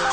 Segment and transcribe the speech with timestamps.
[0.00, 0.06] Hi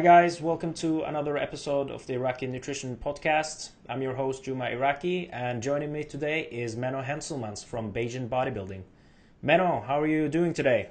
[0.00, 3.70] guys, welcome to another episode of the Iraqi Nutrition Podcast.
[3.88, 8.82] I'm your host Juma Iraqi, and joining me today is Menno Henselmans from Bayesian Bodybuilding.
[9.44, 10.90] Menno, how are you doing today?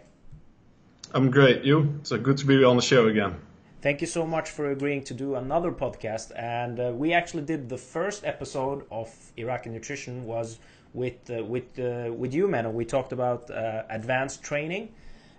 [1.13, 1.63] I'm great.
[1.63, 1.95] You?
[2.01, 3.39] It's good to be on the show again.
[3.81, 6.33] Thank you so much for agreeing to do another podcast.
[6.35, 10.59] And uh, we actually did the first episode of Iraqi Nutrition was
[10.93, 12.71] with uh, with uh, with you, Menno.
[12.71, 14.93] We talked about uh, advanced training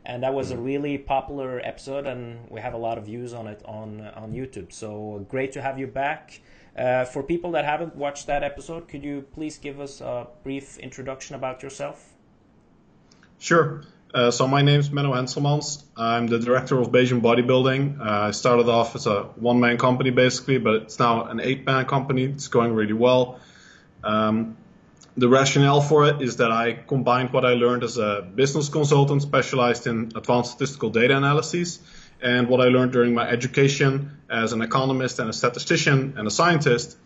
[0.04, 3.46] and that was a really popular episode and we have a lot of views on
[3.46, 6.40] it on on youtube so great to have you back
[6.78, 10.78] uh, for people that haven't watched that episode could you please give us a brief
[10.78, 12.14] introduction about yourself
[13.38, 13.82] sure
[14.12, 15.84] uh, so my name is Menno Henselmans.
[15.96, 18.00] I'm the director of Bayesian Bodybuilding.
[18.00, 22.24] Uh, I started off as a one-man company basically, but it's now an eight-man company.
[22.24, 23.38] It's going really well.
[24.02, 24.56] Um,
[25.20, 29.20] the rationale for it is that I combined what I learned as a business consultant
[29.20, 31.78] specialized in advanced statistical data analysis
[32.22, 36.30] and what I learned during my education as an economist and a statistician and a
[36.30, 36.96] scientist.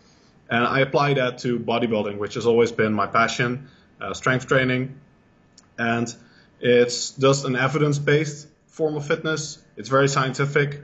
[0.49, 3.67] And I apply that to bodybuilding, which has always been my passion,
[3.99, 4.97] uh, strength training.
[5.77, 6.07] And
[6.61, 9.61] it's just an evidence based form of fitness.
[9.75, 10.79] It's very scientific.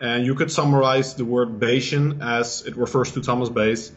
[0.00, 3.92] And you could summarize the word Bayesian as it refers to Thomas Bayes,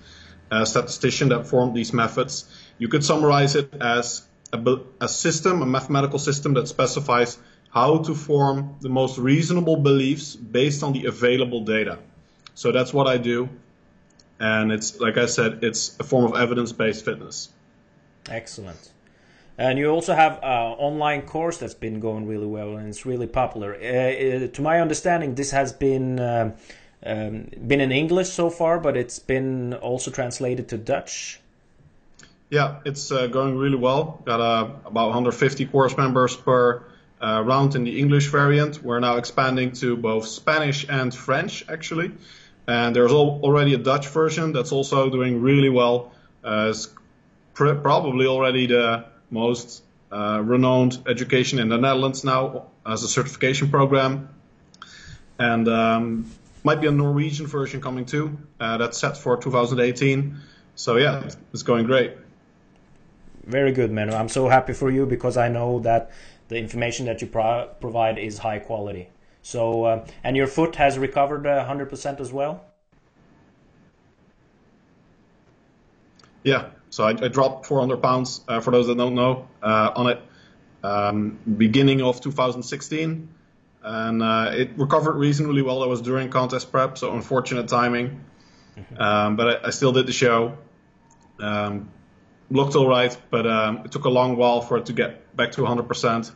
[0.52, 2.46] a statistician that formed these methods.
[2.78, 7.38] You could summarize it as a, a system, a mathematical system that specifies
[7.72, 12.00] how to form the most reasonable beliefs based on the available data.
[12.54, 13.50] So that's what I do.
[14.40, 17.50] And it's, like I said, it's a form of evidence based fitness.
[18.30, 18.92] Excellent.
[19.58, 23.28] And you also have an online course that's been going really well and it's really
[23.28, 23.74] popular.
[23.74, 26.54] Uh, uh, to my understanding, this has been um,
[27.06, 31.40] um, been in English so far, but it's been also translated to Dutch.
[32.50, 34.22] Yeah, it's uh, going really well.
[34.24, 36.84] Got uh, about 150 course members per
[37.20, 38.84] uh, round in the English variant.
[38.84, 42.12] We're now expanding to both Spanish and French, actually.
[42.68, 46.12] And there's already a Dutch version that's also doing really well.
[46.44, 46.90] Uh, it's
[47.56, 53.72] pr- probably already the most uh, renowned education in the Netherlands now as a certification
[53.72, 54.30] program.
[55.40, 56.32] And um,
[56.64, 58.38] might be a Norwegian version coming too.
[58.60, 60.38] Uh, that's set for 2018.
[60.76, 62.14] So yeah, it's going great
[63.46, 64.14] very good, Menno.
[64.14, 66.12] I'm so happy for you because I know that
[66.48, 69.10] the information that you pro- provide is high quality.
[69.42, 72.66] So, uh, and your foot has recovered uh, 100% as well?
[76.44, 80.08] Yeah, so I, I dropped 400 pounds, uh, for those that don't know, uh, on
[80.08, 80.22] it
[80.84, 83.30] um, beginning of 2016.
[83.84, 85.82] And uh, it recovered reasonably well.
[85.82, 88.24] That was during contest prep, so unfortunate timing.
[88.78, 89.02] Mm-hmm.
[89.02, 90.58] Um, but I, I, still did the show.
[91.40, 91.92] Um,
[92.50, 95.52] looked all right, but um, it took a long while for it to get back
[95.54, 96.32] to 100%.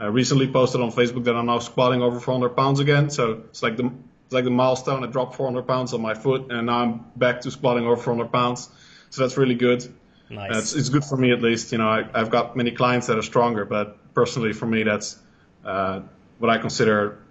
[0.00, 3.62] I recently posted on Facebook that I'm now squatting over 400 pounds again, so it's
[3.62, 3.90] like the
[4.26, 5.02] it's like the milestone.
[5.02, 8.30] I dropped 400 pounds on my foot, and now I'm back to squatting over 400
[8.30, 8.68] pounds.
[9.10, 9.82] So that's really good.
[10.28, 10.54] Nice.
[10.54, 11.72] Uh, it's, it's, good for me at least.
[11.72, 15.18] You know, I, have got many clients that are stronger, but personally for me, that's
[15.64, 16.02] uh,
[16.38, 17.22] what I consider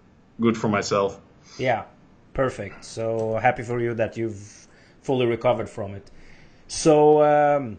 [0.41, 1.21] good for myself.
[1.59, 1.83] Yeah,
[2.33, 2.83] perfect.
[2.83, 4.67] So happy for you that you've
[5.03, 6.09] fully recovered from it.
[6.67, 7.23] So.
[7.23, 7.77] Um,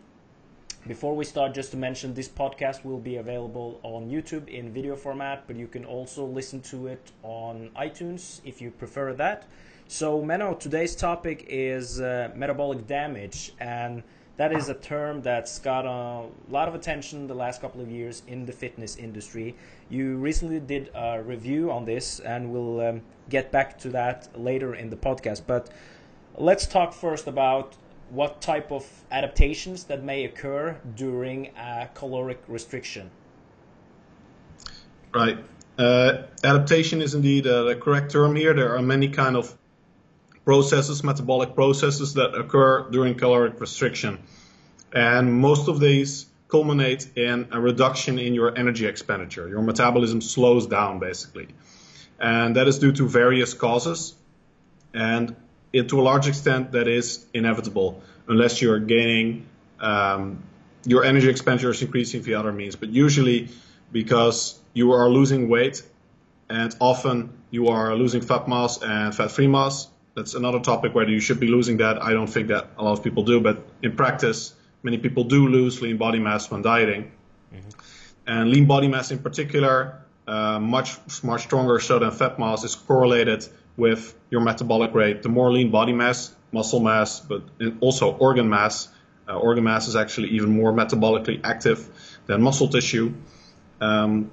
[0.86, 4.96] before we start, just to mention this podcast will be available on YouTube in video
[4.96, 9.46] format, but you can also listen to it on iTunes if you prefer that.
[9.88, 14.02] So, Menno, today's topic is uh, metabolic damage, and
[14.36, 18.22] that is a term that's got a lot of attention the last couple of years
[18.28, 19.56] in the fitness industry.
[19.88, 24.74] You recently did a review on this, and we'll um, get back to that later
[24.74, 25.42] in the podcast.
[25.46, 25.70] But
[26.36, 27.74] let's talk first about
[28.10, 33.10] what type of adaptations that may occur during a caloric restriction.
[35.12, 35.38] Right.
[35.78, 38.54] Uh, adaptation is indeed uh, the correct term here.
[38.54, 39.56] There are many kind of
[40.44, 44.18] processes, metabolic processes that occur during caloric restriction.
[44.92, 49.48] And most of these culminate in a reduction in your energy expenditure.
[49.48, 51.48] Your metabolism slows down basically.
[52.18, 54.14] And that is due to various causes.
[54.94, 55.36] And
[55.72, 59.46] it, to a large extent, that is inevitable unless you're gaining
[59.80, 60.42] um,
[60.84, 62.76] your energy expenditure is increasing via other means.
[62.76, 63.48] But usually,
[63.92, 65.82] because you are losing weight,
[66.48, 69.88] and often you are losing fat mass and fat-free mass.
[70.14, 72.02] That's another topic whether you should be losing that.
[72.02, 75.46] I don't think that a lot of people do, but in practice, many people do
[75.46, 77.12] lose lean body mass when dieting.
[77.54, 77.68] Mm-hmm.
[78.26, 82.74] And lean body mass in particular, uh, much much stronger so than fat mass, is
[82.74, 83.46] correlated
[83.78, 85.22] with your metabolic rate.
[85.22, 87.42] The more lean body mass, muscle mass, but
[87.80, 88.88] also organ mass,
[89.28, 91.78] Uh, organ mass is actually even more metabolically active
[92.26, 93.12] than muscle tissue.
[93.78, 94.30] Um,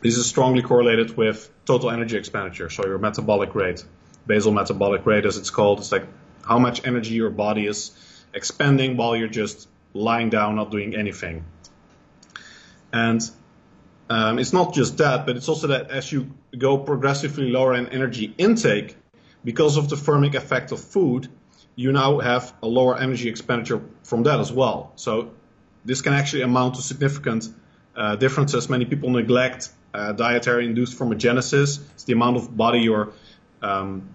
[0.00, 3.86] this is strongly correlated with total energy expenditure, so your metabolic rate,
[4.26, 5.78] basal metabolic rate as it's called.
[5.78, 6.06] It's like
[6.42, 7.92] how much energy your body is
[8.34, 11.44] expending while you're just lying down, not doing anything.
[12.92, 13.20] And
[14.08, 17.88] um, it's not just that, but it's also that as you go progressively lower in
[17.88, 18.96] energy intake,
[19.44, 21.28] because of the thermic effect of food,
[21.74, 24.92] you now have a lower energy expenditure from that as well.
[24.96, 25.30] So
[25.84, 27.48] this can actually amount to significant
[27.96, 28.68] uh, differences.
[28.68, 31.80] Many people neglect uh, dietary induced thermogenesis.
[31.94, 33.12] It's the amount of body your
[33.62, 34.08] um,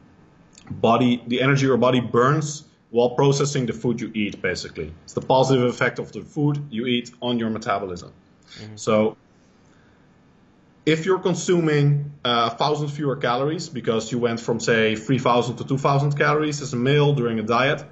[0.69, 4.42] body, the energy your body burns while processing the food you eat.
[4.42, 8.12] Basically, it's the positive effect of the food you eat on your metabolism.
[8.60, 8.75] Mm-hmm.
[8.75, 9.18] So
[10.88, 15.57] if you're consuming uh, a uh, thousand fewer calories because you went from say 3,000
[15.57, 17.84] to 2,000 calories as a meal during a diet,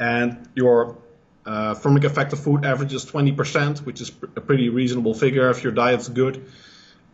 [0.00, 0.98] and your
[1.46, 5.72] uh, thermic effect of food averages 20%, which is a pretty reasonable figure if your
[5.72, 6.44] diet's good.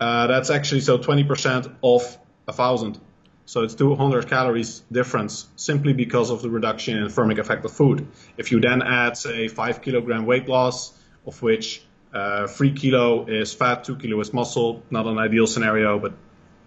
[0.01, 2.19] Uh, that's actually so 20% of
[2.49, 2.99] a thousand.
[3.45, 8.07] So it's 200 calories difference simply because of the reduction in thermic effect of food.
[8.39, 11.83] If you then add say 5 kilogram weight loss, of which
[12.15, 14.83] uh, three kilo is fat, two kilo is muscle.
[14.91, 16.13] Not an ideal scenario, but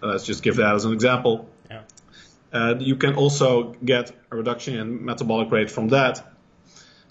[0.02, 1.48] uh, let's just give that as an example.
[1.70, 1.82] Yeah.
[2.52, 6.24] Uh, you can also get a reduction in metabolic rate from that.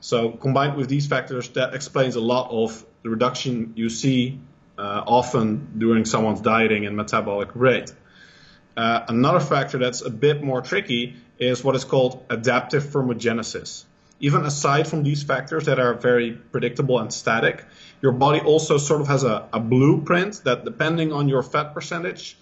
[0.01, 4.39] So combined with these factors, that explains a lot of the reduction you see
[4.77, 7.91] uh, often during someone's dieting and metabolic rate.
[8.75, 13.85] Uh, another factor that's a bit more tricky is what is called adaptive thermogenesis.
[14.19, 17.65] Even aside from these factors that are very predictable and static,
[18.01, 22.37] your body also sort of has a, a blueprint that depending on your fat percentage,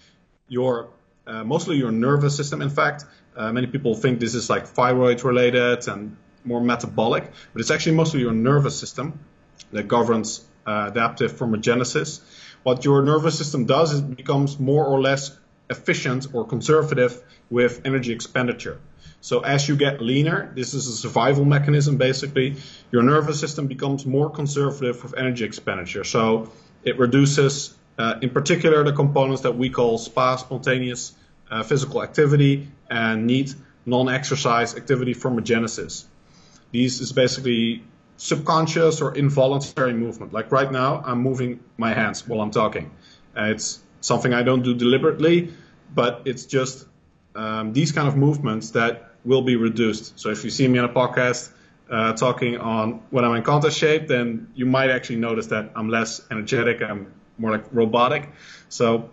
[0.48, 0.90] your
[1.28, 3.06] uh, mostly your nervous system, in fact,
[3.36, 7.96] uh, many people think this is like thyroid related and more metabolic, but it's actually
[7.96, 9.20] mostly your nervous system
[9.72, 12.22] that governs uh, adaptive thermogenesis.
[12.64, 15.36] What your nervous system does is it becomes more or less
[15.70, 18.80] efficient or conservative with energy expenditure.
[19.26, 22.58] So as you get leaner, this is a survival mechanism basically,
[22.92, 26.04] your nervous system becomes more conservative with energy expenditure.
[26.04, 26.52] So
[26.84, 31.14] it reduces, uh, in particular, the components that we call SPA, spontaneous
[31.50, 33.56] uh, physical activity, and NEAT,
[33.88, 36.06] non-exercise activity thermogenesis.
[36.70, 37.84] These is basically
[38.18, 40.34] subconscious or involuntary movement.
[40.34, 42.92] Like right now, I'm moving my hands while I'm talking.
[43.36, 45.52] Uh, it's something I don't do deliberately,
[45.96, 46.86] but it's just
[47.34, 50.20] um, these kind of movements that will be reduced.
[50.20, 51.52] So if you see me on a podcast
[51.90, 55.90] uh, talking on when I'm in contest shape, then you might actually notice that I'm
[55.90, 56.82] less energetic.
[56.82, 58.30] I'm more like robotic.
[58.70, 59.10] So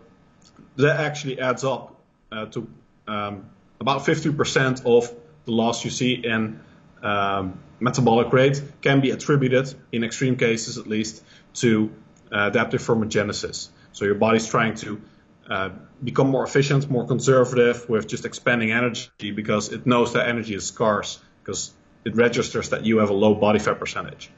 [0.77, 1.97] that actually adds up
[2.31, 2.69] uh, to
[3.07, 3.51] um,
[3.81, 5.13] about 50% of
[5.45, 6.61] the loss you see in
[7.03, 11.23] um, metabolic rate can be attributed, in extreme cases at least,
[11.55, 11.91] to
[12.31, 13.69] uh, adaptive thermogenesis.
[13.93, 15.03] So your body's trying to
[15.49, 15.71] uh,
[16.03, 20.67] become more efficient, more conservative with just expending energy because it knows that energy is
[20.67, 21.73] scarce because
[22.05, 24.31] it registers that you have a low body fat percentage.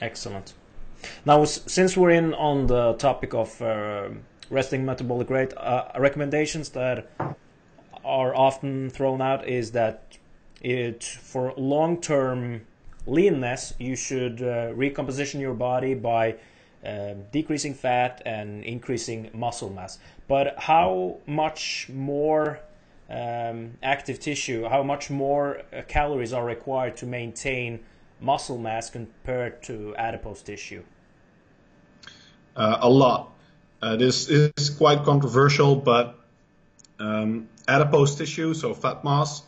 [0.00, 0.54] Excellent.
[1.24, 4.08] Now, since we're in on the topic of uh,
[4.50, 7.10] resting metabolic rate, uh, recommendations that
[8.04, 10.18] are often thrown out is that
[10.60, 12.62] it for long-term
[13.06, 16.36] leanness, you should uh, recomposition your body by
[16.84, 19.98] uh, decreasing fat and increasing muscle mass.
[20.28, 22.60] But how much more
[23.10, 27.80] um, active tissue, how much more uh, calories are required to maintain
[28.20, 30.82] muscle mass compared to adipose tissue?
[32.54, 33.32] Uh, a lot.
[33.80, 36.18] Uh, this is quite controversial, but
[36.98, 39.42] um, adipose tissue, so fat mass,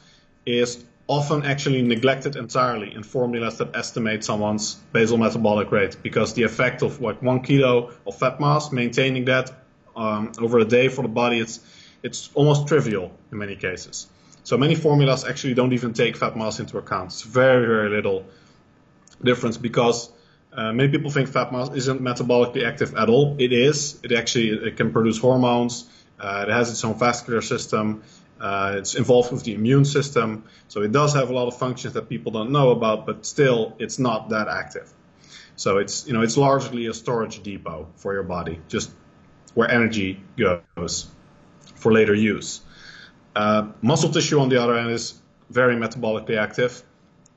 [0.46, 6.44] is often actually neglected entirely in formulas that estimate someone's basal metabolic rate because the
[6.44, 9.50] effect of like one kilo of fat mass, maintaining that
[9.96, 11.58] um, over a day for the body, it's
[12.04, 14.06] it's almost trivial in many cases.
[14.44, 17.06] So many formulas actually don't even take fat mass into account.
[17.06, 18.24] It's very very little
[19.20, 20.12] difference because
[20.52, 23.34] uh, many people think fat mass isn't metabolically active at all.
[23.40, 23.98] It is.
[24.04, 25.90] It actually it can produce hormones.
[26.20, 28.02] Uh, it has its own vascular system.
[28.40, 31.92] Uh, it's involved with the immune system, so it does have a lot of functions
[31.94, 34.90] that people don't know about, but still, it's not that active.
[35.56, 38.90] So it's you know it's largely a storage depot for your body, just
[39.52, 41.06] where energy goes
[41.74, 42.62] for later use.
[43.36, 45.20] Uh, muscle tissue, on the other hand, is
[45.50, 46.82] very metabolically active.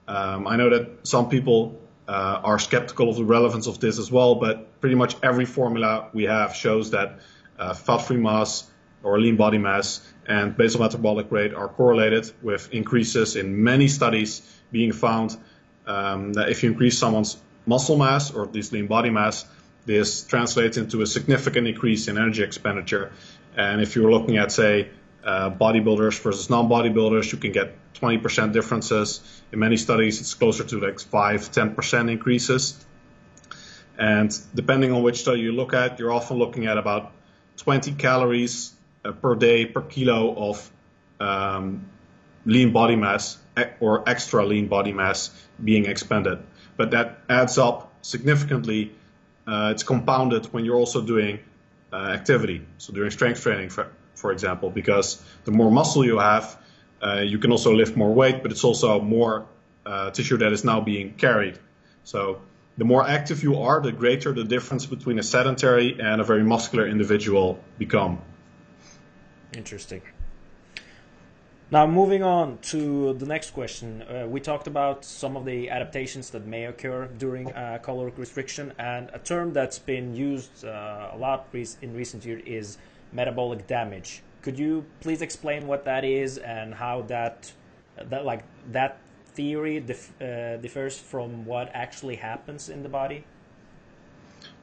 [0.07, 4.11] Um, I know that some people uh, are skeptical of the relevance of this as
[4.11, 7.19] well, but pretty much every formula we have shows that
[7.59, 8.69] uh, fat-free mass
[9.03, 14.41] or lean body mass and basal metabolic rate are correlated with increases in many studies
[14.71, 15.37] being found
[15.85, 19.45] um, that if you increase someone's muscle mass or at least lean body mass,
[19.85, 23.11] this translates into a significant increase in energy expenditure.
[23.55, 24.89] And if you're looking at, say,
[25.23, 29.41] uh, bodybuilders versus non-bodybuilders, you can get 20% differences.
[29.51, 32.85] In many studies, it's closer to like 5, 10% increases.
[33.97, 37.11] And depending on which study you look at, you're often looking at about
[37.57, 38.73] 20 calories
[39.11, 40.71] per day per kilo of
[41.19, 41.89] um,
[42.45, 43.37] lean body mass
[43.79, 45.29] or extra lean body mass
[45.63, 46.39] being expended.
[46.77, 48.93] But that adds up significantly.
[49.45, 51.39] Uh, it's compounded when you're also doing
[51.91, 56.57] uh, activity, so during strength training, for, for example, because the more muscle you have,
[57.03, 59.45] uh, you can also lift more weight, but it's also more
[59.85, 61.59] uh, tissue that is now being carried.
[62.03, 62.41] So
[62.77, 66.43] the more active you are, the greater the difference between a sedentary and a very
[66.43, 68.21] muscular individual become.
[69.55, 70.01] Interesting.
[71.71, 76.29] Now, moving on to the next question, uh, we talked about some of the adaptations
[76.29, 81.17] that may occur during uh, caloric restriction, and a term that's been used uh, a
[81.17, 82.77] lot in recent years is
[83.11, 84.21] metabolic damage.
[84.43, 87.51] Could you please explain what that is and how that,
[87.97, 88.99] that like that
[89.33, 93.23] theory dif- uh, differs from what actually happens in the body?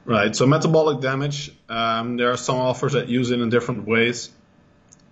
[0.05, 0.35] Right.
[0.35, 4.29] So metabolic damage, um, there are some authors that use it in different ways,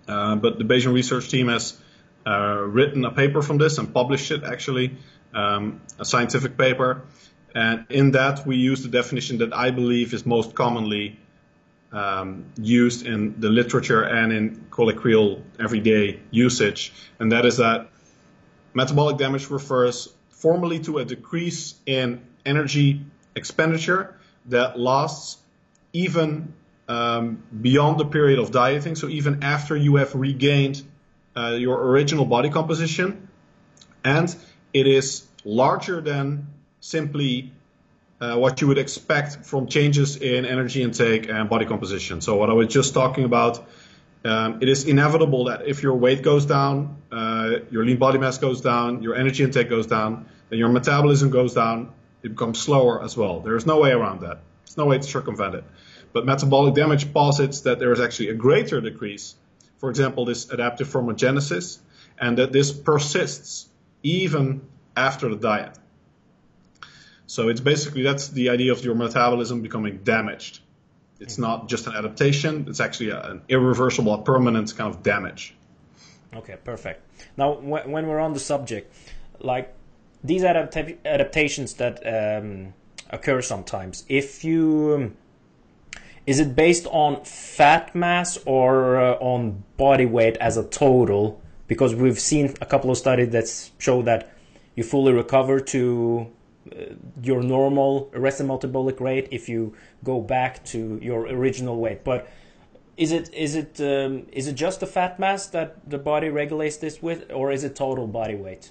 [0.08, 1.78] uh, but the Bayesian research team has
[2.26, 4.96] uh, written a paper from this and published it actually,
[5.34, 7.02] um, a scientific paper.
[7.54, 11.18] And in that, we use the definition that I believe is most commonly
[11.92, 17.90] um, used in the literature and in colloquial everyday usage, and that is that
[18.74, 23.04] metabolic damage refers formally to a decrease in energy
[23.34, 24.16] expenditure
[24.46, 25.38] that lasts
[25.92, 26.54] even
[26.90, 30.82] um, beyond the period of dieting, so even after you have regained
[31.36, 33.28] uh, your original body composition,
[34.02, 34.34] and
[34.72, 36.48] it is larger than
[36.80, 37.52] simply
[38.20, 42.20] uh, what you would expect from changes in energy intake and body composition.
[42.20, 43.64] So what I was just talking about,
[44.24, 48.38] um, it is inevitable that if your weight goes down, uh, your lean body mass
[48.38, 51.92] goes down, your energy intake goes down, then your metabolism goes down.
[52.24, 53.38] It becomes slower as well.
[53.40, 54.40] There is no way around that.
[54.64, 55.64] There's no way to circumvent it.
[56.12, 59.36] But metabolic damage posits that there is actually a greater decrease
[59.80, 61.78] for example, this adaptive thermogenesis,
[62.18, 63.66] and that this persists
[64.02, 64.60] even
[64.94, 65.76] after the diet.
[67.26, 70.60] So it's basically that's the idea of your metabolism becoming damaged.
[71.18, 75.54] It's not just an adaptation; it's actually an irreversible, a permanent kind of damage.
[76.34, 77.00] Okay, perfect.
[77.36, 78.94] Now, when we're on the subject,
[79.38, 79.72] like
[80.22, 82.74] these adapta- adaptations that um,
[83.08, 85.16] occur sometimes, if you
[86.30, 91.42] is it based on fat mass or uh, on body weight as a total?
[91.66, 93.46] Because we've seen a couple of studies that
[93.78, 94.32] show that
[94.76, 96.30] you fully recover to
[96.70, 102.04] uh, your normal resting metabolic rate if you go back to your original weight.
[102.04, 102.28] But
[102.96, 106.76] is it is it um, is it just the fat mass that the body regulates
[106.76, 108.70] this with, or is it total body weight?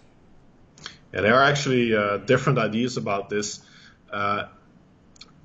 [1.14, 3.60] Yeah, there are actually uh, different ideas about this.
[4.10, 4.46] Uh,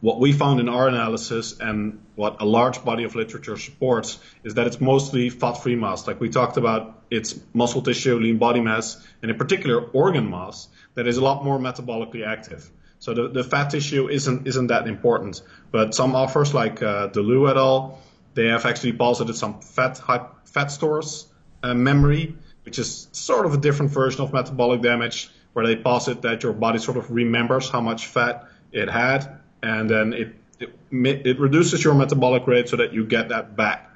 [0.04, 4.52] what we found in our analysis and what a large body of literature supports is
[4.56, 6.06] that it's mostly fat-free mass.
[6.06, 10.68] Like we talked about, it's muscle tissue, lean body mass, and in particular organ mass
[10.94, 12.70] that is a lot more metabolically active.
[12.98, 15.40] So the, the fat tissue isn't isn't that important.
[15.70, 17.98] But some authors like uh, et al,
[18.34, 20.02] they have actually posited some fat
[20.44, 21.26] fat stores
[21.62, 26.20] uh, memory, which is sort of a different version of metabolic damage, where they posit
[26.22, 31.26] that your body sort of remembers how much fat it had and then it, it,
[31.26, 33.90] it reduces your metabolic rate so that you get that back.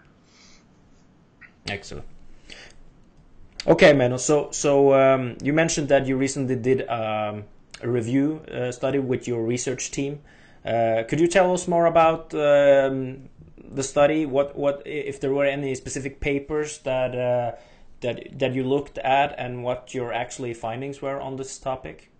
[1.68, 2.06] Excellent.
[3.66, 4.18] Okay, Menno.
[4.18, 7.44] So, so um, you mentioned that you recently did um,
[7.82, 10.20] a review uh, study with your research team.
[10.64, 13.28] Uh, could you tell us more about um,
[13.62, 14.24] the study?
[14.24, 17.56] What, what, if there were any specific papers that uh,
[18.00, 22.10] that that you looked at, and what your actually findings were on this topic?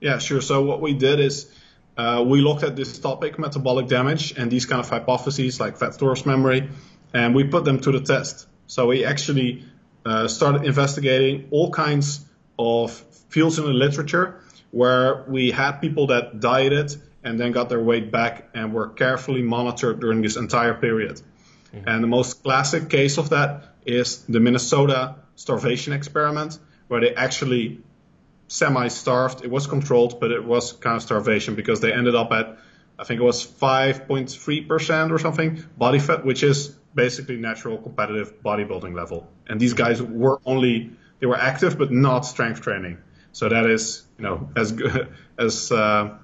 [0.00, 0.40] Yeah, sure.
[0.40, 1.50] So what we did is
[1.96, 5.94] uh, we looked at this topic, metabolic damage, and these kind of hypotheses like fat
[5.94, 6.68] stores memory,
[7.12, 8.46] and we put them to the test.
[8.66, 9.64] So we actually
[10.04, 12.24] uh, started investigating all kinds
[12.58, 12.92] of
[13.28, 18.10] fields in the literature where we had people that dieted and then got their weight
[18.10, 21.20] back and were carefully monitored during this entire period.
[21.72, 21.88] Mm-hmm.
[21.88, 26.58] And the most classic case of that is the Minnesota starvation experiment,
[26.88, 27.80] where they actually
[28.48, 29.44] semi-starved.
[29.44, 32.58] It was controlled, but it was kind of starvation because they ended up at,
[32.98, 38.94] I think it was 5.3% or something body fat, which is basically natural competitive bodybuilding
[38.94, 39.28] level.
[39.48, 42.98] And these guys were only, they were active, but not strength training.
[43.32, 44.80] So that is, you know, as
[45.38, 46.16] as uh,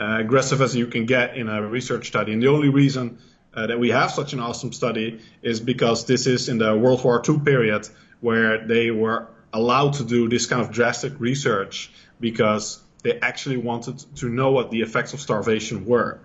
[0.00, 2.32] uh, aggressive as you can get in a research study.
[2.32, 3.18] And the only reason
[3.52, 7.04] uh, that we have such an awesome study is because this is in the World
[7.04, 7.86] War II period
[8.20, 11.90] where they were allowed to do this kind of drastic research
[12.20, 16.20] because they actually wanted to know what the effects of starvation were.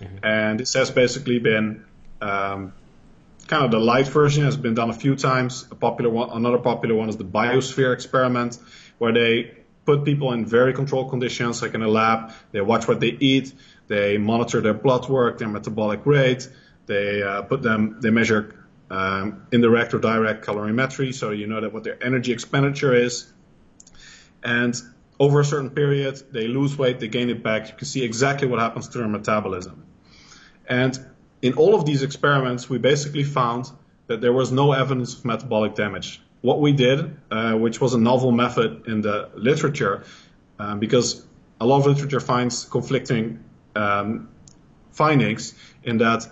[0.00, 0.24] Mm-hmm.
[0.24, 1.84] And this has basically been
[2.20, 2.72] um,
[3.46, 5.66] kind of the light version has been done a few times.
[5.70, 8.58] A popular one, another popular one is the biosphere experiment,
[8.98, 12.32] where they put people in very controlled conditions, like in a lab.
[12.52, 13.52] They watch what they eat.
[13.88, 16.48] They monitor their blood work, their metabolic rate.
[16.86, 17.98] They uh, put them.
[18.00, 18.61] They measure
[18.92, 23.32] um, indirect or direct calorimetry, so you know that what their energy expenditure is.
[24.44, 24.74] And
[25.18, 27.68] over a certain period, they lose weight, they gain it back.
[27.70, 29.86] You can see exactly what happens to their metabolism.
[30.68, 30.98] And
[31.40, 33.70] in all of these experiments, we basically found
[34.08, 36.20] that there was no evidence of metabolic damage.
[36.42, 40.04] What we did, uh, which was a novel method in the literature,
[40.58, 41.24] um, because
[41.60, 43.42] a lot of literature finds conflicting
[43.74, 44.28] um,
[44.90, 46.26] findings in that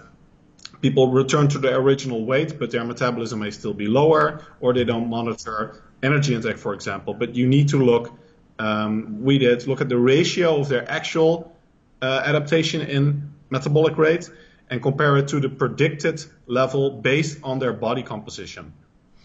[0.80, 4.84] people return to their original weight, but their metabolism may still be lower, or they
[4.84, 7.14] don't monitor energy intake, for example.
[7.14, 8.12] But you need to look
[8.60, 11.56] um, we did look at the ratio of their actual
[12.02, 14.28] uh, adaptation in metabolic rate
[14.68, 18.72] and compare it to the predicted level based on their body composition.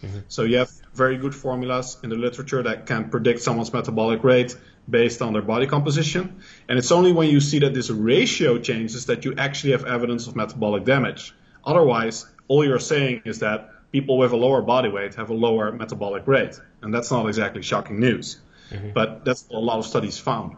[0.02, 0.20] Mm-hmm.
[0.28, 4.56] So you have very good formulas in the literature that can predict someone's metabolic rate
[4.88, 6.40] based on their body composition.
[6.68, 10.26] And it's only when you see that this ratio changes that you actually have evidence
[10.26, 11.34] of metabolic damage.
[11.66, 15.72] Otherwise, all you're saying is that people with a lower body weight have a lower
[15.72, 16.60] metabolic rate.
[16.82, 18.38] And that's not exactly shocking news.
[18.70, 18.90] Mm-hmm.
[18.90, 20.56] But that's what a lot of studies found.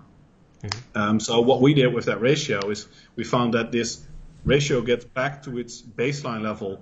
[0.62, 0.98] Mm-hmm.
[0.98, 4.06] Um, so what we did with that ratio is we found that this
[4.44, 6.80] ratio gets back to its baseline level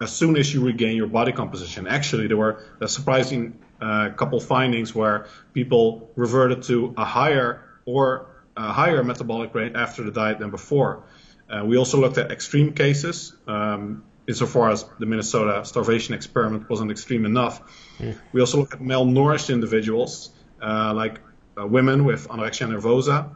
[0.00, 1.86] as soon as you regain your body composition.
[1.86, 8.26] Actually, there were a surprising uh, couple findings where people reverted to a higher or
[8.56, 11.04] a higher metabolic rate after the diet than before.
[11.50, 13.34] Uh, we also looked at extreme cases.
[13.46, 17.60] Um, insofar as the Minnesota starvation experiment wasn't extreme enough.
[17.98, 18.16] Mm.
[18.32, 20.30] We also looked at malnourished individuals
[20.62, 21.20] uh, like
[21.58, 23.34] uh, women with anorexia nervosa.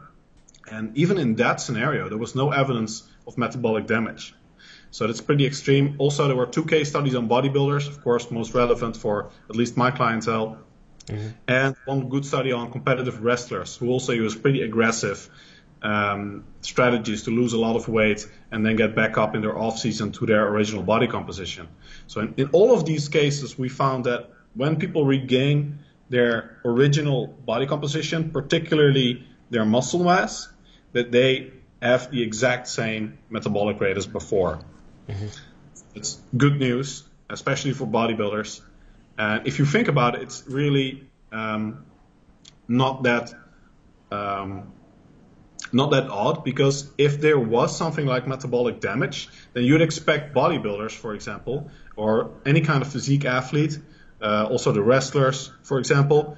[0.71, 4.33] And even in that scenario, there was no evidence of metabolic damage.
[4.91, 5.95] So that's pretty extreme.
[5.97, 9.75] Also, there were two case studies on bodybuilders, of course, most relevant for at least
[9.75, 10.57] my clientele,
[11.07, 11.27] mm-hmm.
[11.47, 15.29] and one good study on competitive wrestlers who also use pretty aggressive
[15.85, 19.55] um, strategies to lose a lot of weight and then get back up in their
[19.55, 21.67] off season to their original body composition.
[22.07, 27.27] So in, in all of these cases, we found that when people regain their original
[27.27, 30.49] body composition, particularly their muscle mass,
[30.93, 34.61] that they have the exact same metabolic rate as before.
[35.07, 35.27] Mm-hmm.
[35.93, 38.61] It's good news, especially for bodybuilders.
[39.19, 41.85] And if you think about it, it's really um,
[42.67, 43.33] not that
[44.11, 44.71] um,
[45.71, 50.91] not that odd because if there was something like metabolic damage, then you'd expect bodybuilders,
[50.91, 53.79] for example, or any kind of physique athlete
[54.21, 56.37] uh, also the wrestlers, for example,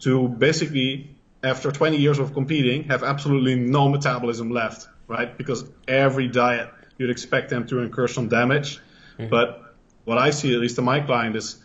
[0.00, 5.36] to basically, after 20 years of competing, have absolutely no metabolism left, right?
[5.36, 8.78] Because every diet, you'd expect them to incur some damage.
[9.18, 9.30] Mm-hmm.
[9.30, 9.74] But
[10.04, 11.56] what I see, at least in my client, is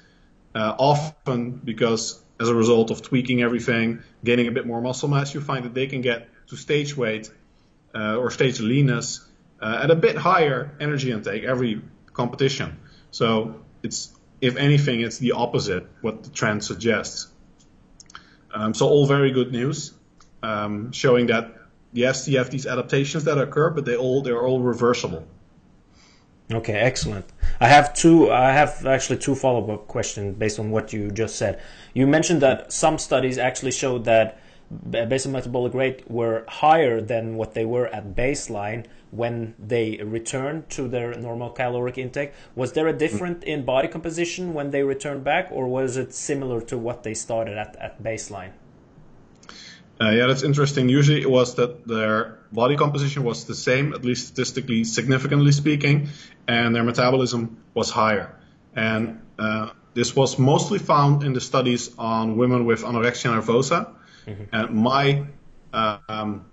[0.55, 5.33] uh, often because as a result of tweaking everything, gaining a bit more muscle mass,
[5.33, 7.31] you find that they can get to stage weight
[7.95, 9.25] uh, or stage leanness
[9.61, 11.81] uh, at a bit higher energy intake every
[12.13, 12.77] competition.
[13.11, 17.27] So it's if anything, it's the opposite what the trend suggests.
[18.53, 19.93] Um, so all very good news,
[20.41, 21.53] um, showing that
[21.93, 25.27] yes, you have these adaptations that occur, but they all they're all reversible.
[26.51, 27.25] Okay, excellent.
[27.59, 28.31] I have two.
[28.31, 31.61] I have actually two follow-up questions based on what you just said.
[31.93, 34.39] You mentioned that some studies actually showed that
[34.71, 40.87] basal metabolic rate were higher than what they were at baseline when they returned to
[40.87, 42.31] their normal caloric intake.
[42.55, 46.61] Was there a difference in body composition when they returned back, or was it similar
[46.61, 48.51] to what they started at, at baseline?
[50.01, 50.87] Uh, yeah, that's interesting.
[50.87, 56.09] Usually it was that their body composition was the same, at least statistically significantly speaking,
[56.47, 58.33] and their metabolism was higher.
[58.75, 63.93] And uh, this was mostly found in the studies on women with anorexia nervosa.
[64.25, 64.43] Mm-hmm.
[64.51, 65.25] And my
[65.73, 66.45] um,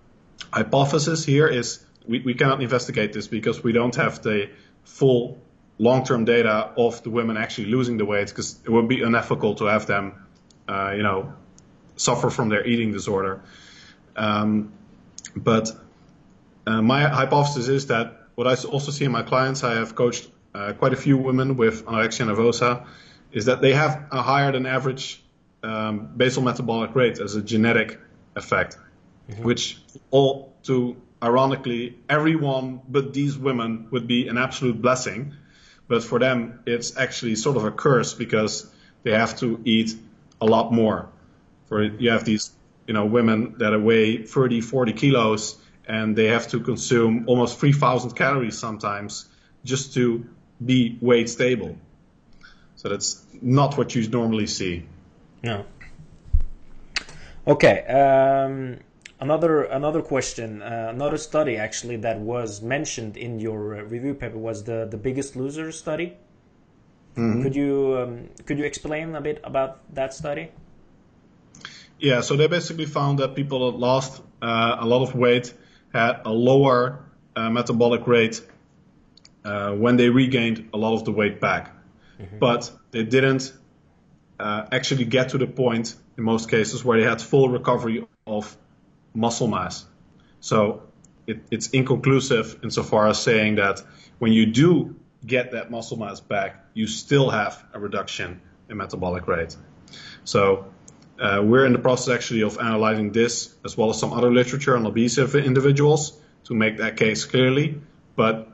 [0.53, 4.51] hypothesis here is we, we cannot investigate this because we don't have the
[4.85, 5.39] full
[5.79, 9.67] long-term data of the women actually losing the weight because it would be unethical to
[9.67, 10.27] have them,
[10.69, 11.33] uh, you know,
[11.97, 13.43] suffer from their eating disorder.
[14.15, 14.73] Um,
[15.35, 15.71] but
[16.67, 20.29] uh, my hypothesis is that what I also see in my clients, I have coached
[20.55, 22.87] uh, quite a few women with anorexia nervosa,
[23.33, 25.23] is that they have a higher than average
[25.67, 27.99] um, basal metabolic rate as a genetic
[28.37, 28.77] effect,
[29.29, 29.43] mm-hmm.
[29.43, 29.79] which
[30.11, 35.35] all to ironically everyone but these women would be an absolute blessing,
[35.89, 38.71] but for them it's actually sort of a curse because
[39.03, 39.95] they have to eat
[40.41, 41.09] a lot more.
[41.67, 42.53] For you have these
[42.87, 48.13] you know women that weigh 30, 40 kilos and they have to consume almost 3,000
[48.13, 49.27] calories sometimes
[49.65, 50.27] just to
[50.65, 51.77] be weight stable.
[52.77, 54.85] So that's not what you normally see.
[55.43, 55.65] No.
[57.47, 57.85] Okay.
[57.87, 58.79] Um,
[59.21, 64.39] another another question, uh, another study actually that was mentioned in your uh, review paper
[64.39, 66.17] was the the Biggest Loser study.
[67.17, 67.43] Mm-hmm.
[67.43, 70.51] Could you um, could you explain a bit about that study?
[71.99, 75.55] Yeah, so they basically found that people that lost uh, a lot of weight
[75.95, 78.43] had a lower uh, metabolic rate
[79.45, 81.75] uh, when they regained a lot of the weight back.
[82.21, 82.39] Mm-hmm.
[82.39, 83.53] But they didn't
[84.39, 88.57] uh, actually get to the point in most cases where they had full recovery of
[89.15, 89.85] muscle mass.
[90.41, 90.83] So
[91.27, 93.83] it, it's inconclusive insofar as saying that
[94.19, 99.27] when you do get that muscle mass back, you still have a reduction in metabolic
[99.27, 99.57] rate.
[100.25, 100.67] So
[101.19, 104.77] uh, we're in the process actually of analyzing this as well as some other literature
[104.77, 107.81] on obese individuals to make that case clearly.
[108.15, 108.49] But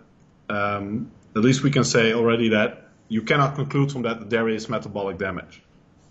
[0.49, 4.49] um, at least we can say already that you cannot conclude from that that there
[4.49, 5.63] is metabolic damage.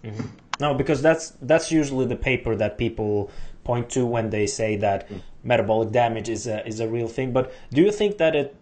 [0.04, 0.28] Mm-hmm.
[0.60, 3.32] No, because that's that's usually the paper that people
[3.64, 5.22] point to when they say that mm.
[5.44, 7.32] metabolic damage is a is a real thing.
[7.32, 8.56] But do you think that it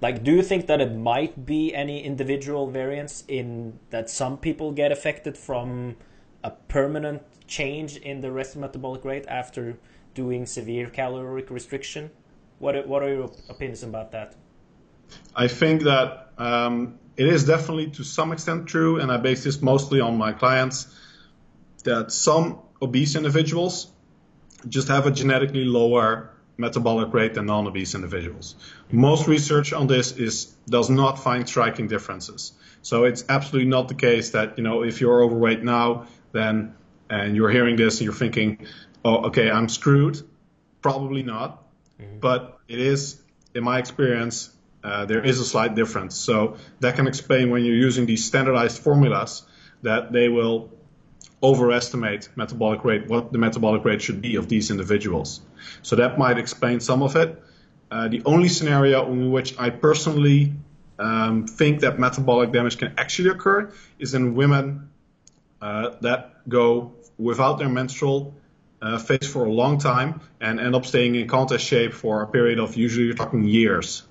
[0.00, 4.72] like do you think that it might be any individual variance in that some people
[4.72, 5.96] get affected from
[6.44, 9.78] a permanent change in the resting metabolic rate after
[10.14, 12.10] doing severe caloric restriction?
[12.58, 14.34] What what are your opinions about that?
[15.36, 19.60] I think that um, it is definitely to some extent true, and I base this
[19.62, 20.86] mostly on my clients,
[21.84, 23.90] that some obese individuals
[24.68, 28.54] just have a genetically lower metabolic rate than non-obese individuals.
[28.90, 32.52] Most research on this is does not find striking differences.
[32.82, 36.74] So it's absolutely not the case that you know if you're overweight now, then
[37.10, 38.66] and you're hearing this and you're thinking,
[39.04, 40.22] oh, okay, I'm screwed.
[40.80, 41.62] Probably not,
[42.00, 42.18] mm-hmm.
[42.20, 43.20] but it is,
[43.54, 44.50] in my experience,
[44.84, 46.16] uh, there is a slight difference.
[46.16, 49.42] So that can explain when you're using these standardized formulas
[49.82, 50.70] that they will
[51.42, 55.40] overestimate metabolic rate, what the metabolic rate should be of these individuals.
[55.82, 57.42] So that might explain some of it.
[57.90, 60.54] Uh, the only scenario in which I personally
[60.98, 64.90] um, think that metabolic damage can actually occur is in women
[65.60, 68.34] uh, that go without their menstrual
[68.80, 72.26] uh, phase for a long time and end up staying in contest shape for a
[72.26, 74.02] period of usually you're talking years.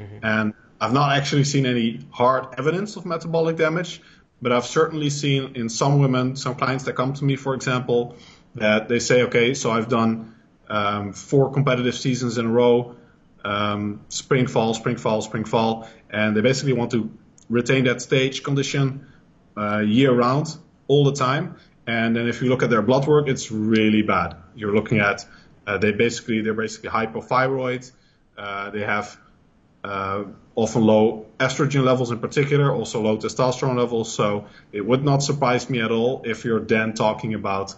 [0.00, 0.18] Mm-hmm.
[0.24, 4.00] And I've not actually seen any hard evidence of metabolic damage,
[4.40, 8.16] but I've certainly seen in some women, some clients that come to me, for example,
[8.54, 10.34] that they say, okay, so I've done
[10.68, 12.96] um, four competitive seasons in a row,
[13.44, 17.10] um, spring, fall, spring, fall, spring, fall, and they basically want to
[17.48, 19.06] retain that stage condition
[19.56, 20.56] uh, year round
[20.88, 21.56] all the time.
[21.86, 24.36] And then if you look at their blood work, it's really bad.
[24.54, 25.26] You're looking at
[25.66, 27.90] uh, they basically they're basically hypothyroid.
[28.38, 29.18] Uh, they have
[29.84, 34.12] uh, often low estrogen levels in particular, also low testosterone levels.
[34.12, 37.74] So it would not surprise me at all if you're then talking about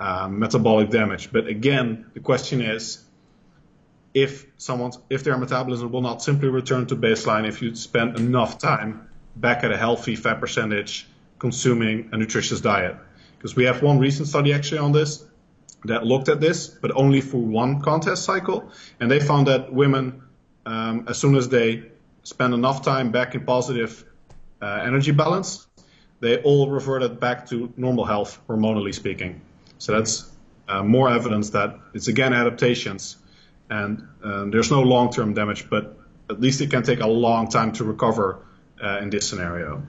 [0.00, 1.30] uh, metabolic damage.
[1.32, 3.04] But again, the question is
[4.14, 8.58] if someone's if their metabolism will not simply return to baseline if you spend enough
[8.58, 11.06] time back at a healthy fat percentage
[11.38, 12.96] consuming a nutritious diet.
[13.36, 15.24] Because we have one recent study actually on this
[15.84, 20.22] that looked at this, but only for one contest cycle, and they found that women,
[20.68, 21.82] um, as soon as they
[22.24, 24.04] spend enough time back in positive
[24.60, 25.66] uh, energy balance,
[26.20, 29.40] they all reverted back to normal health, hormonally speaking.
[29.78, 30.30] So that's
[30.68, 33.16] uh, more evidence that it's again adaptations,
[33.70, 35.96] and uh, there's no long-term damage, but
[36.28, 38.38] at least it can take a long time to recover
[38.82, 39.82] uh, in this scenario.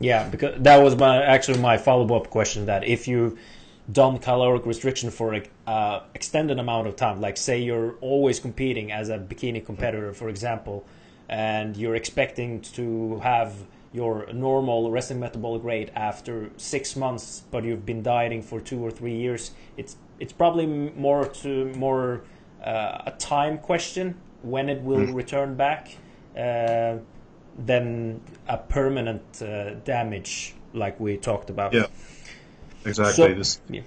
[0.00, 2.66] Yeah, because that was my actually my follow up question.
[2.66, 3.36] That if you
[3.92, 8.90] done caloric restriction for an uh, extended amount of time, like say you're always competing
[8.92, 10.84] as a bikini competitor, for example,
[11.28, 13.54] and you're expecting to have
[13.92, 18.90] your normal resting metabolic rate after six months, but you've been dieting for two or
[18.90, 22.22] three years, it's it's probably more to more
[22.64, 25.14] uh, a time question when it will mm.
[25.14, 25.96] return back.
[26.36, 26.96] Uh,
[27.58, 31.72] than a permanent uh, damage like we talked about.
[31.72, 31.86] Yeah,
[32.84, 33.12] exactly.
[33.12, 33.82] So, this, yeah.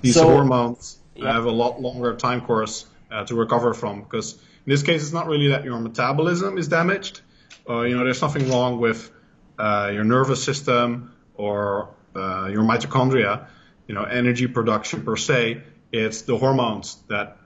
[0.00, 1.32] These so, hormones yeah.
[1.32, 5.12] have a lot longer time course uh, to recover from because in this case it's
[5.12, 7.20] not really that your metabolism is damaged.
[7.68, 9.10] Uh, you know, there's nothing wrong with
[9.58, 13.46] uh, your nervous system or uh, your mitochondria,
[13.86, 15.62] you know, energy production per se.
[15.92, 17.36] It's the hormones that,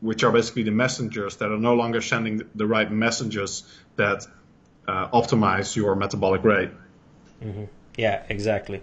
[0.00, 3.62] which are basically the messengers that are no longer sending the right messages
[3.96, 4.26] that
[4.86, 6.70] uh, optimize your metabolic rate.
[7.42, 7.64] Mm-hmm.
[7.96, 8.82] Yeah, exactly.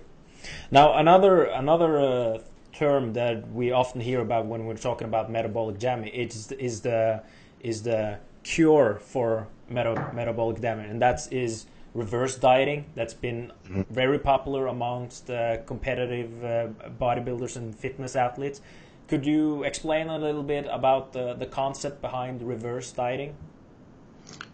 [0.70, 2.40] Now another another uh,
[2.74, 7.24] term that we often hear about when we're talking about metabolic damage is is the
[7.62, 12.86] is the cure for meta- metabolic damage, and that is reverse dieting.
[12.96, 13.82] That's been mm-hmm.
[13.94, 16.68] very popular amongst uh, competitive uh,
[17.00, 18.62] bodybuilders and fitness athletes.
[19.08, 23.36] Could you explain a little bit about the, the concept behind reverse dieting?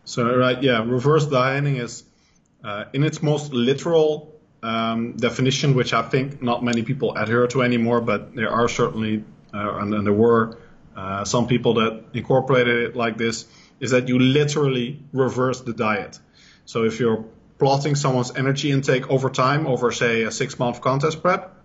[0.04, 2.04] So, right, yeah, reverse dieting is,
[2.63, 7.62] uh, in its most literal um, definition, which I think not many people adhere to
[7.62, 10.58] anymore, but there are certainly, uh, and, and, there were
[10.96, 13.46] uh, some people that incorporated it like this,
[13.80, 16.20] is that you literally reverse the diet.
[16.65, 17.26] So if you're
[17.60, 21.56] plotting someone's energy intake over time, over say a six month contest prep,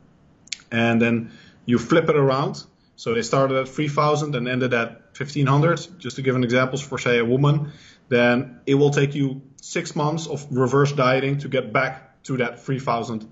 [0.70, 1.33] and then
[1.64, 2.64] you flip it around.
[2.96, 6.98] So they started at 3000 and ended at 1500, just to give an example for
[6.98, 7.72] say a woman,
[8.09, 12.61] then it will take you six months of reverse dieting to get back to that
[12.61, 13.28] 3000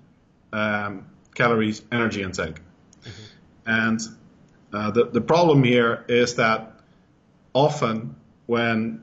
[0.53, 2.57] um, calories energy intake.
[2.57, 3.11] Mm-hmm.
[3.67, 4.01] And
[4.73, 6.81] uh, the, the problem here is that
[7.53, 9.03] often when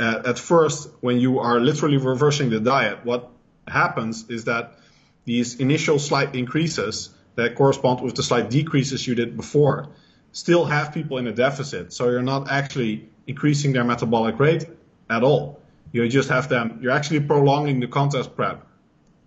[0.00, 3.30] uh, at first when you are literally reversing the diet, what
[3.68, 4.78] happens is that
[5.24, 9.88] these initial slight increases that correspond with the slight decreases you did before
[10.32, 11.92] still have people in a deficit.
[11.92, 14.66] So you're not actually increasing their metabolic rate
[15.08, 15.60] at all.
[15.92, 18.66] You just have them, you're actually prolonging the contest prep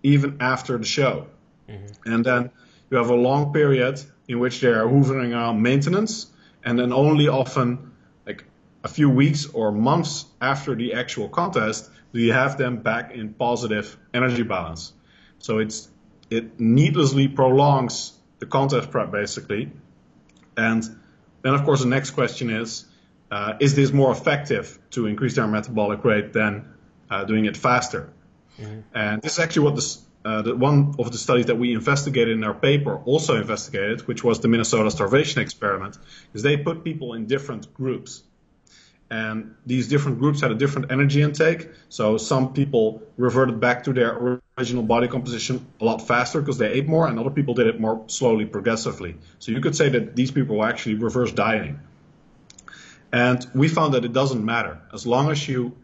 [0.02, 1.26] even after the show.
[1.68, 2.12] Mm-hmm.
[2.12, 2.50] And then
[2.90, 6.26] you have a long period in which they are hovering around maintenance,
[6.64, 7.92] and then only often
[8.26, 8.44] like
[8.84, 13.34] a few weeks or months after the actual contest do you have them back in
[13.34, 14.92] positive energy balance.
[15.38, 15.88] So it's
[16.30, 19.70] it needlessly prolongs the contest prep basically.
[20.56, 20.82] And
[21.42, 22.86] then of course the next question is,
[23.30, 26.72] uh, is this more effective to increase their metabolic rate than
[27.10, 28.12] uh, doing it faster?
[28.60, 28.80] Mm-hmm.
[28.94, 32.36] And this is actually what this uh, the, one of the studies that we investigated
[32.36, 35.96] in our paper also investigated, which was the Minnesota starvation experiment,
[36.34, 38.24] is they put people in different groups.
[39.08, 41.68] And these different groups had a different energy intake.
[41.88, 46.72] So some people reverted back to their original body composition a lot faster because they
[46.72, 49.14] ate more, and other people did it more slowly, progressively.
[49.38, 51.78] So you could say that these people were actually reverse dieting.
[53.12, 54.80] And we found that it doesn't matter.
[54.92, 55.76] As long as you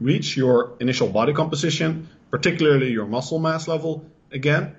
[0.00, 4.76] reach your initial body composition, particularly your muscle mass level, again,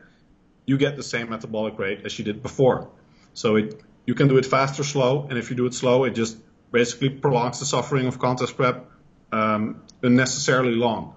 [0.66, 2.90] you get the same metabolic rate as you did before.
[3.34, 6.04] So it, you can do it fast or slow, and if you do it slow,
[6.04, 6.38] it just
[6.72, 8.90] basically prolongs the suffering of contest prep
[9.32, 11.16] um, unnecessarily long.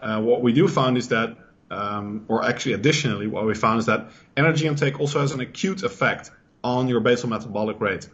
[0.00, 1.36] Uh, what we do find is that,
[1.70, 5.82] um, or actually additionally, what we found is that energy intake also has an acute
[5.82, 6.30] effect
[6.62, 8.08] on your basal metabolic rate,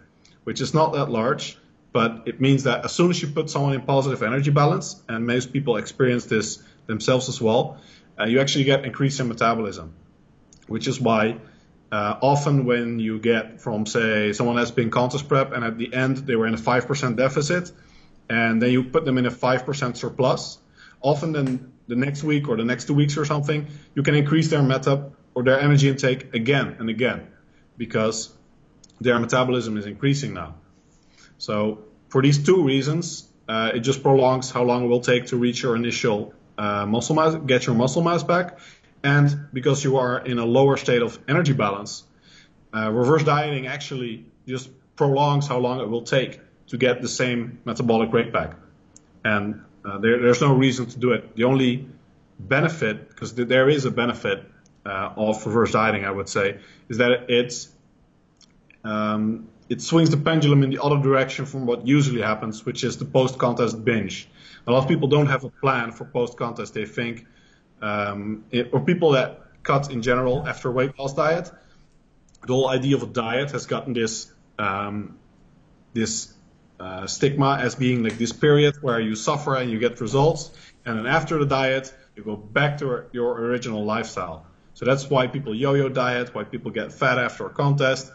[0.45, 1.59] which is not that large,
[1.95, 5.25] but it means that as soon as you put someone in positive energy balance, and
[5.25, 7.79] most people experience this themselves as well,
[8.19, 9.95] uh, you actually get increase in metabolism,
[10.67, 11.37] which is why
[11.93, 15.95] uh, often when you get from say someone has been contest prep and at the
[15.95, 17.71] end they were in a 5% deficit
[18.29, 20.59] and then you put them in a 5% surplus,
[21.01, 24.49] often then the next week or the next two weeks or something, you can increase
[24.49, 27.29] their meta or their energy intake again and again
[27.77, 28.35] because
[29.01, 30.57] their metabolism is increasing now.
[31.45, 35.37] So for these two reasons, uh, it just prolongs how long it will take to
[35.37, 38.59] reach your initial uh, muscle mass, get your muscle mass back,
[39.03, 42.05] and because you are in a lower state of energy balance,
[42.75, 47.59] uh, reverse dieting actually just prolongs how long it will take to get the same
[47.67, 48.57] metabolic rate back.
[49.23, 51.37] And uh, there, there's no reason to do it.
[51.37, 51.87] The only
[52.39, 54.45] benefit, because th- there is a benefit
[54.87, 57.69] uh, of reverse dieting, I would say, is that it's
[58.83, 62.99] um, it swings the pendulum in the other direction from what usually happens, which is
[62.99, 64.29] the post-contest binge.
[64.67, 66.75] A lot of people don't have a plan for post-contest.
[66.75, 67.27] They think,
[67.81, 71.51] um, it, or people that cut in general after a weight loss diet,
[72.47, 75.19] the whole idea of a diet has gotten this um,
[75.95, 76.33] this
[76.79, 80.51] uh, stigma as being like this period where you suffer and you get results,
[80.85, 84.47] and then after the diet you go back to your original lifestyle.
[84.75, 88.13] So that's why people yo-yo diet, why people get fat after a contest.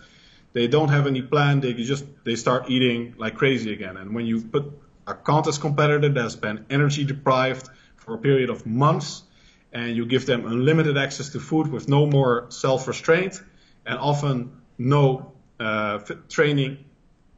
[0.54, 1.60] They don't have any plan.
[1.60, 3.98] They just they start eating like crazy again.
[3.98, 4.66] And when you put
[5.08, 9.24] a contest competitor that has been energy deprived for a period of months,
[9.72, 13.42] and you give them unlimited access to food with no more self restraint
[13.86, 16.86] and often no uh, training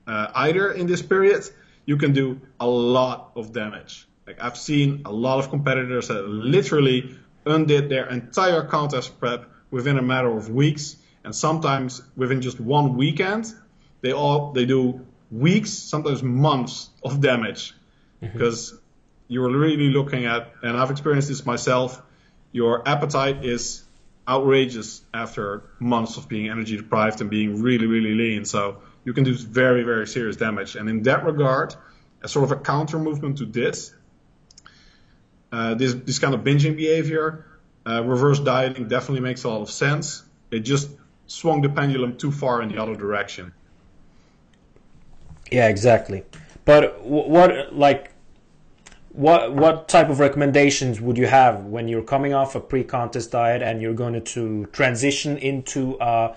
[0.08, 1.44] uh, either in this period,
[1.86, 4.08] you can do a lot of damage.
[4.28, 9.98] Like I've seen a lot of competitors that literally undid their entire contest prep within
[9.98, 13.54] a matter of weeks, and sometimes within just one weekend,
[14.02, 17.74] they all they do weeks, sometimes months of damage,
[18.22, 18.34] mm-hmm.
[18.34, 18.78] because
[19.28, 22.02] you're really looking at, and I've experienced this myself.
[22.52, 23.84] Your appetite is
[24.28, 28.46] outrageous after months of being energy deprived and being really, really lean.
[28.46, 30.76] So you can do very, very serious damage.
[30.76, 31.76] And in that regard,
[32.24, 33.94] as sort of a counter movement to this,
[35.52, 37.46] uh, this, this kind of binging behavior,
[37.88, 40.24] uh, reverse dieting definitely makes a lot of sense.
[40.52, 40.90] It just
[41.32, 43.54] swung the pendulum too far in the other direction.
[45.52, 46.24] Yeah, exactly.
[46.66, 48.14] But what, like,
[49.10, 53.62] what what type of recommendations would you have when you're coming off a pre-contest diet
[53.62, 56.34] and you're going to transition into uh,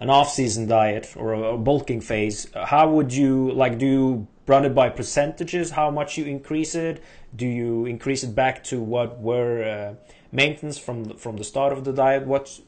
[0.00, 2.48] an off-season diet or a bulking phase?
[2.54, 3.78] How would you like?
[3.78, 5.70] Do you run it by percentages?
[5.70, 7.02] How much you increase it?
[7.36, 9.94] Do you increase it back to what were uh,
[10.32, 12.26] maintenance from from the start of the diet?
[12.26, 12.60] What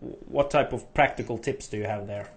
[0.00, 2.30] what type of practical tips do you have there?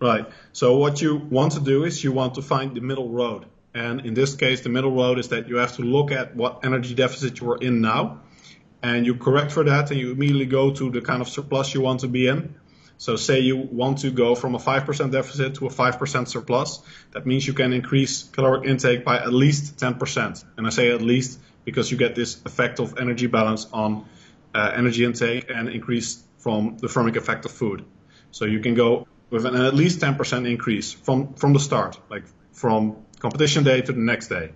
[0.00, 0.26] Right.
[0.52, 3.46] So what you want to do is you want to find the middle road.
[3.74, 6.64] And in this case, the middle road is that you have to look at what
[6.64, 8.20] energy deficit you are in now,
[8.82, 11.80] and you correct for that, and you immediately go to the kind of surplus you
[11.80, 12.54] want to be in.
[12.96, 16.82] So say you want to go from a 5% deficit to a 5% surplus.
[17.12, 20.44] That means you can increase caloric intake by at least 10%.
[20.56, 24.06] And I say at least because you get this effect of energy balance on
[24.52, 27.84] uh, energy intake and increase from the thermic effect of food.
[28.30, 32.24] So you can go with an at least 10% increase from, from the start, like
[32.52, 34.52] from competition day to the next day.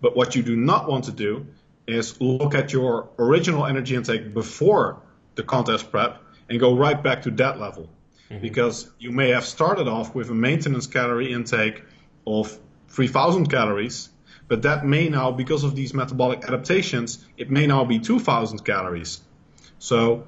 [0.00, 1.46] But what you do not want to do
[1.86, 5.02] is look at your original energy intake before
[5.34, 7.88] the contest prep and go right back to that level.
[8.30, 8.42] Mm-hmm.
[8.42, 11.82] Because you may have started off with a maintenance calorie intake
[12.26, 14.08] of 3000 calories,
[14.48, 19.20] but that may now, because of these metabolic adaptations, it may now be 2000 calories.
[19.80, 20.26] So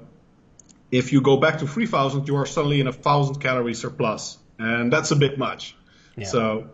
[0.91, 4.91] if you go back to 3000, you are suddenly in a 1000 calorie surplus, and
[4.91, 5.77] that's a bit much.
[6.17, 6.27] Yeah.
[6.27, 6.69] So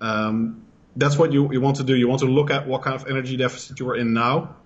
[0.00, 0.64] um,
[0.96, 1.94] that's what you, you want to do.
[1.94, 4.56] You want to look at what kind of energy deficit you are in now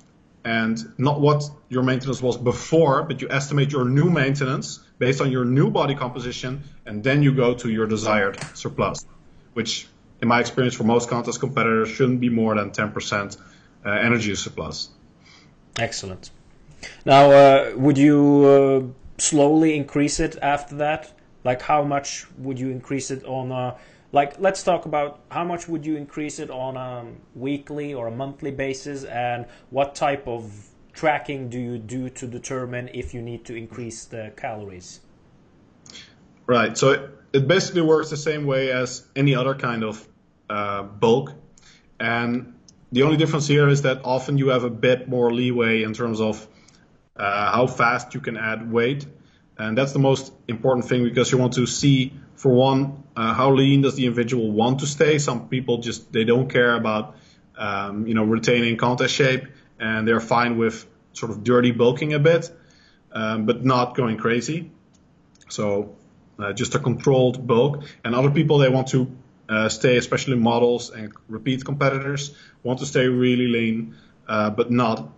[0.45, 5.31] and not what your maintenance was before, but you estimate your new maintenance based on
[5.31, 9.07] your new body composition, and then you go to your desired surplus,
[9.53, 9.87] which,
[10.21, 13.37] in my experience, for most contest competitors, shouldn't be more than 10%
[13.85, 14.89] uh, energy surplus.
[15.79, 16.31] Excellent.
[17.05, 21.13] Now, uh, would you uh, slowly increase it after that?
[21.45, 23.77] Like, how much would you increase it on a
[24.13, 28.11] like let's talk about how much would you increase it on a weekly or a
[28.11, 29.05] monthly basis?
[29.05, 30.53] And what type of
[30.93, 35.01] tracking do you do to determine if you need to increase the calories?
[36.47, 36.77] Right.
[36.77, 40.07] So it, it basically works the same way as any other kind of
[40.51, 41.33] uh, bulk.
[41.99, 42.55] And
[42.91, 46.21] the only difference here is that often you have a bit more leeway in terms
[46.21, 46.47] of uh,
[47.25, 49.07] how fast you can add weight
[49.59, 53.53] and that's the most important thing because you want to see for one, uh, how
[53.53, 55.19] lean does the individual want to stay?
[55.19, 57.17] Some people just they don't care about
[57.57, 59.45] um, you know retaining contest shape,
[59.79, 62.51] and they're fine with sort of dirty bulking a bit,
[63.13, 64.71] um, but not going crazy.
[65.49, 65.95] So
[66.39, 67.85] uh, just a controlled bulk.
[68.03, 69.15] And other people they want to
[69.49, 75.13] uh, stay, especially models and repeat competitors, want to stay really lean, uh, but not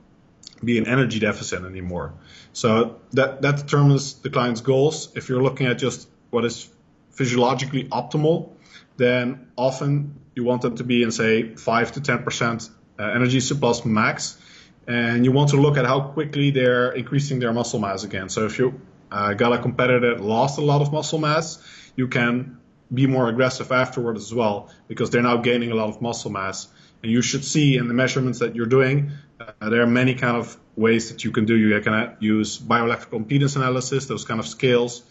[0.64, 2.14] be an energy deficit anymore.
[2.52, 5.10] So that that determines the client's goals.
[5.14, 6.68] If you're looking at just what is
[7.10, 8.50] physiologically optimal,
[8.96, 13.84] then often you want them to be in, say, 5 to 10% uh, energy surplus
[13.84, 14.40] max.
[14.86, 18.28] And you want to look at how quickly they're increasing their muscle mass again.
[18.28, 21.58] So if you uh, got a competitor that lost a lot of muscle mass,
[21.96, 22.58] you can
[22.92, 26.68] be more aggressive afterward as well because they're now gaining a lot of muscle mass.
[27.04, 30.38] And you should see in the measurements that you're doing, uh, there are many kind
[30.38, 31.54] of ways that you can do.
[31.54, 35.02] You can use bioelectrical impedance analysis, those kind of scales.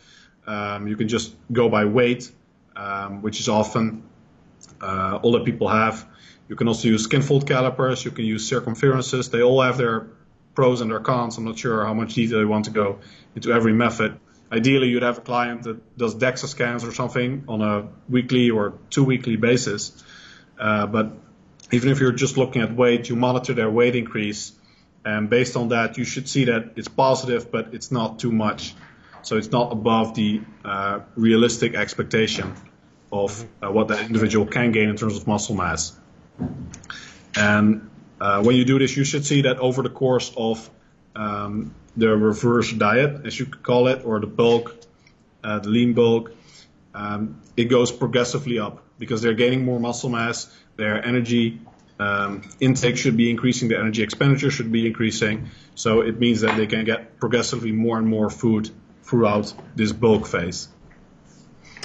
[0.48, 2.32] Um, you can just go by weight,
[2.76, 4.02] um, which is often
[4.82, 6.04] uh, all that people have.
[6.50, 8.04] You can also use skinfold calipers.
[8.04, 9.30] You can use circumferences.
[9.30, 10.08] They all have their
[10.56, 11.38] pros and their cons.
[11.38, 13.02] I'm not sure how much detail you want to go
[13.36, 14.20] into every method.
[14.52, 18.74] Ideally, you'd have a client that does DEXA scans or something on a weekly or
[18.90, 20.04] two weekly basis.
[20.58, 21.12] Uh, but
[21.74, 24.52] even if you're just looking at weight, you monitor their weight increase.
[25.04, 28.76] And based on that, you should see that it's positive, but it's not too much.
[29.24, 32.54] So it's not above the uh, realistic expectation
[33.12, 35.98] of uh, what that individual can gain in terms of muscle mass.
[37.36, 37.90] And
[38.22, 40.70] uh, when you do this, you should see that over the course of
[41.16, 44.76] um, the reverse diet, as you could call it, or the bulk,
[45.44, 46.34] uh, the lean bulk,
[46.94, 51.60] um, it goes progressively up because they're gaining more muscle mass, their energy
[52.00, 55.50] um, intake should be increasing, their energy expenditure should be increasing.
[55.76, 58.70] So it means that they can get progressively more and more food
[59.04, 60.68] throughout this bulk phase.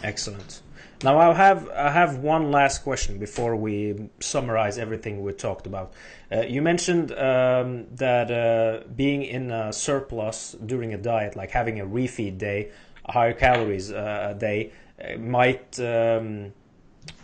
[0.02, 0.62] Excellent.
[1.04, 5.92] Now I have I have one last question before we summarize everything we talked about.
[6.30, 11.78] Uh, you mentioned um, that uh, being in a surplus during a diet, like having
[11.78, 12.70] a refeed day,
[13.04, 16.52] a higher calories uh, a day, uh, might um,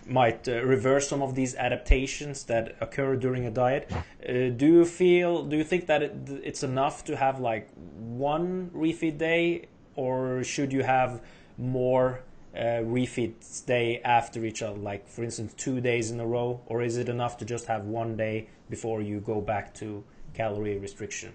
[0.06, 3.90] might uh, reverse some of these adaptations that occur during a diet.
[3.92, 5.44] Uh, do you feel?
[5.44, 10.72] Do you think that it, it's enough to have like one refeed day, or should
[10.72, 11.20] you have
[11.56, 12.22] more?
[12.56, 16.82] uh, refeeds day after each other, like for instance, two days in a row, or
[16.82, 21.32] is it enough to just have one day before you go back to calorie restriction?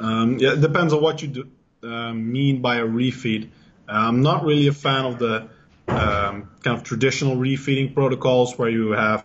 [0.00, 1.48] Um, yeah, it depends on what you do,
[1.82, 3.48] uh, mean by a refeed.
[3.88, 5.48] I'm not really a fan of the
[5.94, 9.24] um, kind of traditional refeeding protocols where you have,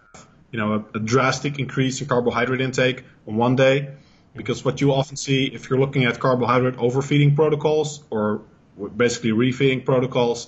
[0.52, 3.94] you know, a, a drastic increase in carbohydrate intake on one day,
[4.36, 8.42] because what you often see if you're looking at carbohydrate overfeeding protocols or
[8.96, 10.48] basically refeeding protocols.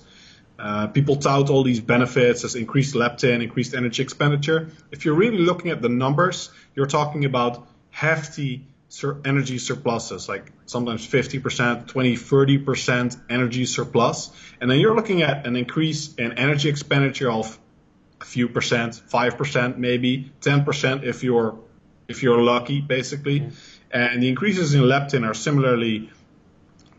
[0.59, 4.69] Uh, people tout all these benefits as increased leptin, increased energy expenditure.
[4.91, 10.52] If you're really looking at the numbers, you're talking about hefty sur- energy surpluses, like
[10.66, 14.32] sometimes 50%, 20, 30% energy surplus.
[14.60, 17.58] And then you're looking at an increase in energy expenditure of
[18.20, 21.58] a few percent, 5% maybe, 10% if you're
[22.10, 23.39] if you're lucky, basically.
[23.39, 23.52] Mm-hmm.
[23.92, 26.12] And the increases in leptin are similarly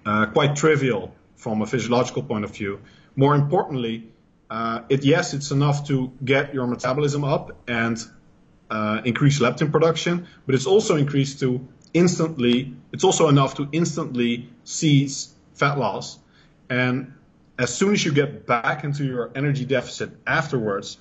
[0.07, 2.80] uh, quite trivial from a physiological point of view.
[3.16, 4.09] More importantly,
[4.49, 7.99] uh, it yes, it's enough to get your metabolism up and
[8.70, 12.74] uh, increase leptin production, but it's also increased to instantly.
[12.93, 16.18] It's also enough to instantly seize fat loss,
[16.68, 17.12] and
[17.59, 20.97] as soon as you get back into your energy deficit afterwards,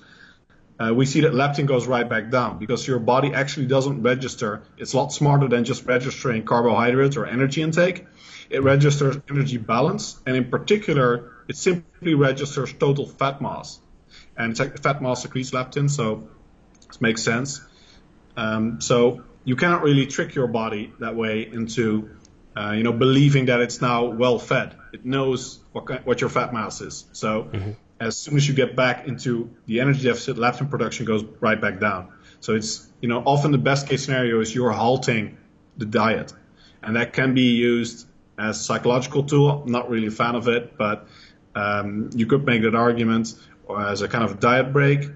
[0.78, 4.62] uh, we see that leptin goes right back down because your body actually doesn't register.
[4.78, 8.06] It's a lot smarter than just registering carbohydrates or energy intake.
[8.50, 13.80] It registers energy balance, and in particular, it simply registers total fat mass.
[14.36, 16.28] And it's like fat mass secretes leptin, so
[16.90, 17.60] it makes sense.
[18.36, 22.10] Um, so you cannot really trick your body that way into,
[22.56, 24.76] uh, you know, believing that it's now well fed.
[24.92, 27.06] It knows what what your fat mass is.
[27.12, 27.70] So mm-hmm.
[28.00, 31.80] as soon as you get back into the energy deficit, leptin production goes right back
[31.80, 32.08] down.
[32.40, 35.36] So it's you know often the best case scenario is you're halting
[35.76, 36.32] the diet,
[36.82, 38.06] and that can be used
[38.38, 39.62] as a psychological tool.
[39.62, 41.06] I'm not really a fan of it, but
[41.54, 43.34] um, you could make that argument
[43.66, 45.08] or as a kind of diet break,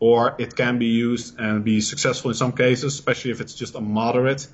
[0.00, 3.74] or it can be used and be successful in some cases, especially if it's just
[3.74, 4.46] a moderate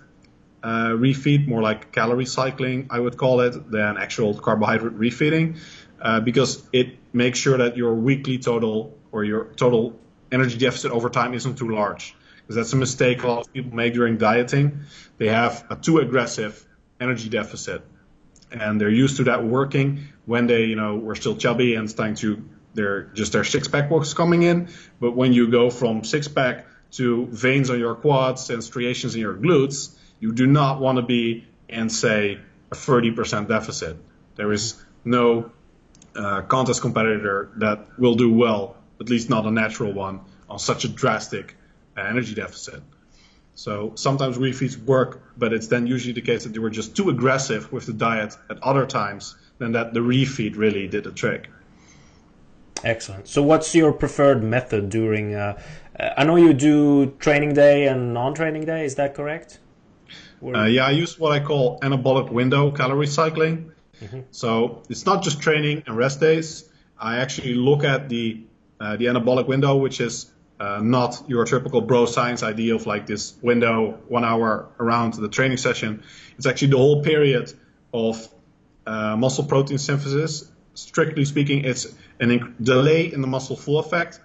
[0.63, 5.59] uh, refeed, more like calorie cycling, I would call it, than actual carbohydrate refeeding,
[6.01, 9.99] uh, because it makes sure that your weekly total or your total
[10.33, 12.17] energy deficit over time isn't too large.
[12.43, 14.81] Because that's a mistake a lot of people make during dieting.
[15.19, 16.67] They have a too aggressive
[17.01, 17.83] energy deficit
[18.55, 22.15] and they're used to that working when they, you know, were still chubby and starting
[22.17, 22.43] to,
[22.75, 24.69] they're just their six pack was coming in.
[25.01, 29.21] But when you go from six pack to veins on your quads and striations in
[29.21, 32.39] your glutes, you do not want to be in, say,
[32.71, 33.97] a 30% deficit.
[34.37, 35.51] There is no
[36.17, 40.85] uh, contest competitor that will do well, at least not a natural one, on such
[40.85, 41.57] a drastic
[41.97, 42.83] uh, energy deficit.
[43.55, 47.11] So sometimes refeeds work, but it's then usually the case that they were just too
[47.11, 51.49] aggressive with the diet at other times than that the refeed really did the trick.
[52.83, 53.29] Excellent.
[53.29, 55.35] So what's your preferred method during?
[55.35, 55.61] Uh,
[56.17, 58.85] I know you do training day and non-training day.
[58.85, 59.59] Is that correct?
[60.43, 63.73] Uh, yeah, I use what I call anabolic window calorie cycling.
[64.03, 64.21] Mm-hmm.
[64.31, 66.69] So it's not just training and rest days.
[66.99, 68.45] I actually look at the
[68.81, 73.07] uh, the anabolic window, which is uh, not your typical bro science idea of like
[73.07, 76.03] this window one hour around the training session.
[76.37, 77.53] It's actually the whole period
[77.93, 78.29] of
[78.87, 80.51] uh, muscle protein synthesis.
[80.75, 81.87] Strictly speaking, it's
[82.21, 84.21] an inc- delay in the muscle full effect.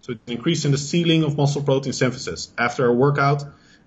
[0.00, 2.52] So it's an increase in the ceiling of muscle protein synthesis.
[2.58, 3.44] After a workout,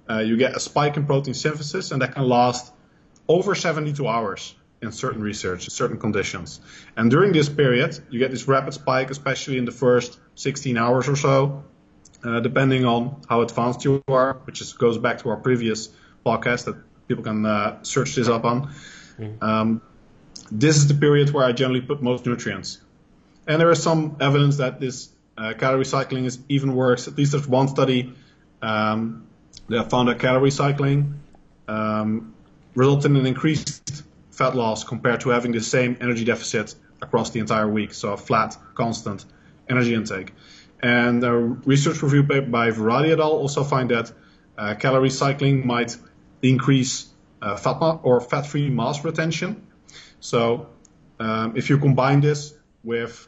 [0.09, 2.71] uh, you get a spike in protein synthesis, and that can last
[3.27, 6.59] over 72 hours in certain research, in certain conditions.
[6.95, 11.07] And during this period, you get this rapid spike, especially in the first 16 hours
[11.09, 11.63] or so,
[12.23, 15.89] uh, depending on how advanced you are, which is, goes back to our previous
[16.25, 16.75] podcast that
[17.07, 18.73] people can uh, search this up on.
[19.19, 19.43] Mm-hmm.
[19.43, 19.81] Um,
[20.51, 22.81] this is the period where I generally put most nutrients.
[23.47, 27.07] And there is some evidence that this uh, calorie cycling is even works.
[27.07, 28.13] At least there's one study
[28.61, 29.27] um,
[29.69, 31.19] that found that calorie cycling
[31.67, 32.33] um,
[32.73, 37.39] resulted in an increased fat loss compared to having the same energy deficit across the
[37.39, 37.93] entire week.
[37.93, 39.25] So a flat, constant
[39.69, 40.33] energy intake.
[40.81, 43.31] And a research review paper by Virali et al.
[43.31, 44.11] also find that
[44.57, 45.97] uh, calorie cycling might
[46.41, 47.07] increase
[47.41, 49.67] uh, fat ma- or fat-free mass retention.
[50.19, 50.67] So
[51.19, 53.27] um, if you combine this with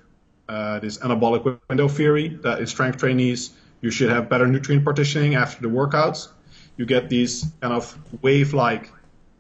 [0.50, 5.36] uh, this anabolic window theory that in strength trainees you should have better nutrient partitioning
[5.36, 6.30] after the workouts,
[6.78, 8.92] you get these kind of wave-like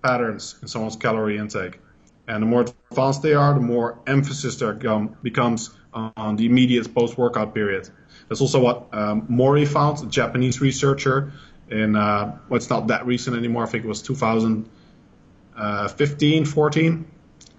[0.03, 1.79] patterns in someone's calorie intake.
[2.27, 7.55] And the more advanced they are, the more emphasis there becomes on the immediate post-workout
[7.55, 7.89] period.
[8.27, 11.31] That's also what um, Mori found, a Japanese researcher,
[11.69, 13.63] in uh, well, it's not that recent anymore.
[13.63, 17.05] I think it was 2015, 14.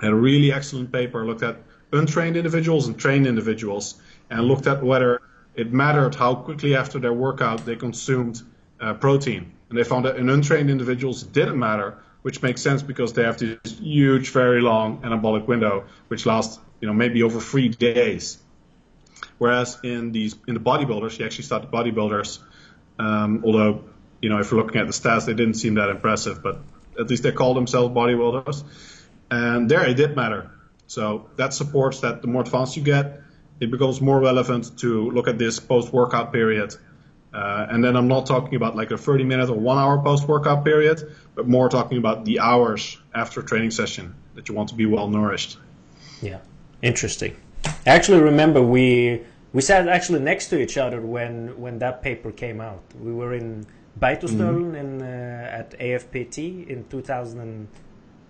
[0.00, 1.56] Had a really excellent paper looked at
[1.92, 5.20] untrained individuals and trained individuals, and looked at whether
[5.54, 8.42] it mattered how quickly after their workout they consumed
[8.80, 9.52] uh, protein.
[9.68, 13.24] And they found that in untrained individuals it didn't matter, which makes sense because they
[13.24, 18.38] have this huge, very long anabolic window, which lasts, you know, maybe over three days.
[19.38, 22.38] Whereas in these in the bodybuilders, he actually started bodybuilders,
[22.98, 23.84] um, although
[24.20, 26.60] you know if you're looking at the stats, they didn't seem that impressive, but
[26.98, 28.64] at least they call themselves bodybuilders.
[29.30, 30.50] And there it did matter.
[30.88, 33.20] So that supports that the more advanced you get,
[33.60, 36.74] it becomes more relevant to look at this post-workout period.
[37.32, 40.64] Uh, and then I'm not talking about like a 30 minute or one hour post-workout
[40.64, 44.74] period, but more talking about the hours after a training session that you want to
[44.74, 45.58] be well nourished.
[46.22, 46.38] Yeah,
[46.80, 47.36] interesting.
[47.86, 49.20] I actually remember we
[49.52, 52.82] we sat actually next to each other when when that paper came out.
[52.98, 53.66] We were in
[54.00, 54.74] Beitostølen mm-hmm.
[54.74, 57.68] in uh, at AFPT in 2000,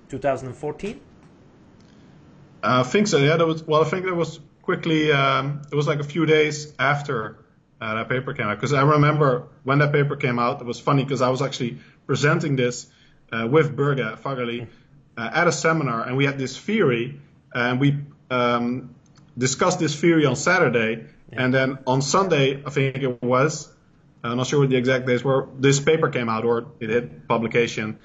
[0.09, 1.01] 2014.
[2.63, 3.19] I think so.
[3.19, 3.63] Yeah, that was.
[3.63, 5.13] Well, I think that was quickly.
[5.13, 7.39] Um, it was like a few days after
[7.81, 8.57] uh, that paper came out.
[8.57, 11.79] Because I remember when that paper came out, it was funny because I was actually
[12.07, 12.87] presenting this
[13.33, 14.67] uh, with Børge Fagerli
[15.17, 17.21] uh, at a seminar, and we had this theory,
[17.55, 17.99] and we
[18.31, 18.95] um,
[19.37, 21.43] discussed this theory on Saturday, yeah.
[21.43, 23.73] and then on Sunday, I think it was.
[24.25, 25.49] I'm not sure what the exact days were.
[25.59, 27.99] This paper came out, or it hit publication,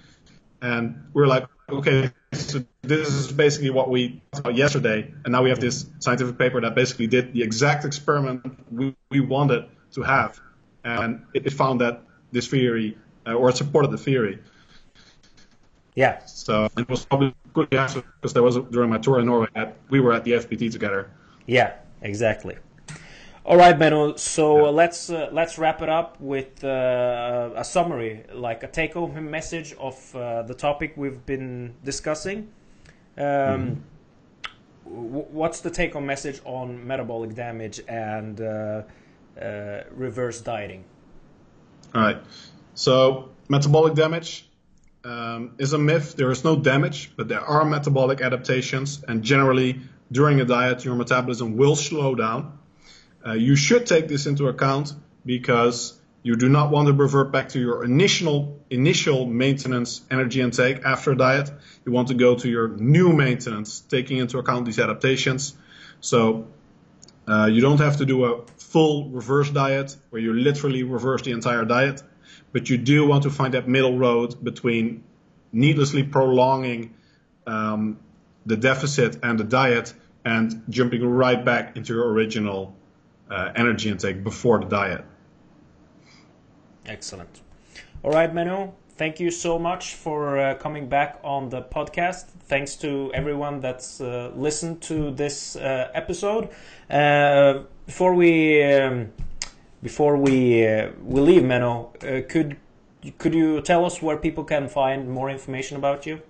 [0.61, 5.31] and we are like, okay, so this is basically what we talked about yesterday, and
[5.31, 9.65] now we have this scientific paper that basically did the exact experiment we, we wanted
[9.93, 10.39] to have,
[10.83, 14.39] and it, it found that this theory, uh, or it supported the theory.
[15.95, 16.25] Yeah.
[16.25, 19.77] So it was probably good because there was a, during my tour in Norway that
[19.89, 21.11] we were at the FPT together.
[21.45, 22.57] Yeah, exactly.
[23.45, 24.17] All right, Menno.
[24.17, 29.29] So uh, let's uh, let's wrap it up with uh, a summary, like a take-home
[29.29, 32.53] message of uh, the topic we've been discussing.
[33.17, 33.75] Um, mm-hmm.
[34.85, 38.83] what's the take-home message on metabolic damage and uh,
[39.39, 40.85] uh, reverse dieting?
[41.93, 42.17] All right.
[42.75, 44.49] So metabolic damage
[45.03, 46.15] um, is a myth.
[46.15, 49.81] There is no damage, but there are metabolic adaptations, and generally
[50.13, 52.59] during a diet, your metabolism will slow down.
[53.25, 54.93] Uh, you should take this into account
[55.25, 60.83] because you do not want to revert back to your initial initial maintenance energy intake
[60.85, 61.51] after a diet.
[61.85, 65.55] You want to go to your new maintenance, taking into account these adaptations.
[65.99, 66.47] So
[67.27, 71.31] uh, you don't have to do a full reverse diet where you literally reverse the
[71.31, 72.01] entire diet,
[72.51, 75.03] but you do want to find that middle road between
[75.51, 76.93] needlessly prolonging
[77.45, 77.99] um,
[78.45, 79.93] the deficit and the diet
[80.25, 82.75] and jumping right back into your original
[83.29, 85.03] uh, energy intake before the diet.
[86.85, 87.41] Excellent.
[88.03, 92.25] All right, Menno, thank you so much for uh, coming back on the podcast.
[92.47, 96.49] Thanks to everyone that's uh, listened to this uh, episode.
[96.89, 99.11] Uh, before we um,
[99.81, 101.97] before we uh, we leave, Menno,
[102.29, 102.57] could
[103.17, 106.21] could you tell us where people can find more information about you?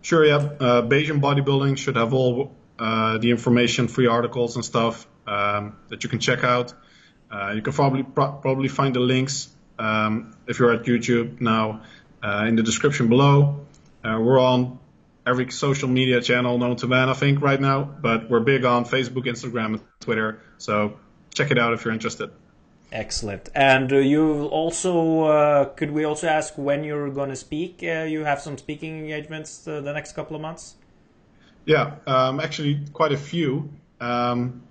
[0.00, 0.24] Sure.
[0.24, 6.10] Yeah, Bayesian bodybuilding should have all the information, free articles and stuff um, that you
[6.10, 6.72] can check out.
[7.30, 9.48] Uh, you can probably pro- probably find the links
[9.78, 11.82] um, if you're at YouTube now
[12.22, 13.66] uh, in the description below.
[14.04, 14.78] Uh, we're on
[15.26, 18.84] every social media channel known to man, I think, right now, but we're big on
[18.84, 20.40] Facebook, Instagram, and Twitter.
[20.58, 20.98] So
[21.32, 22.30] check it out if you're interested.
[22.92, 23.48] Excellent.
[23.54, 27.82] And uh, you also, uh, could we also ask when you're going to speak?
[27.82, 30.76] Uh, you have some speaking engagements uh, the next couple of months?
[31.64, 33.70] Yeah, um, actually, quite a few.
[34.00, 34.62] Um,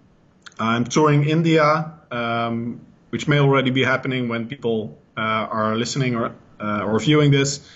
[0.60, 6.36] I'm touring India, um, which may already be happening when people uh, are listening or
[6.60, 7.68] uh, or viewing this.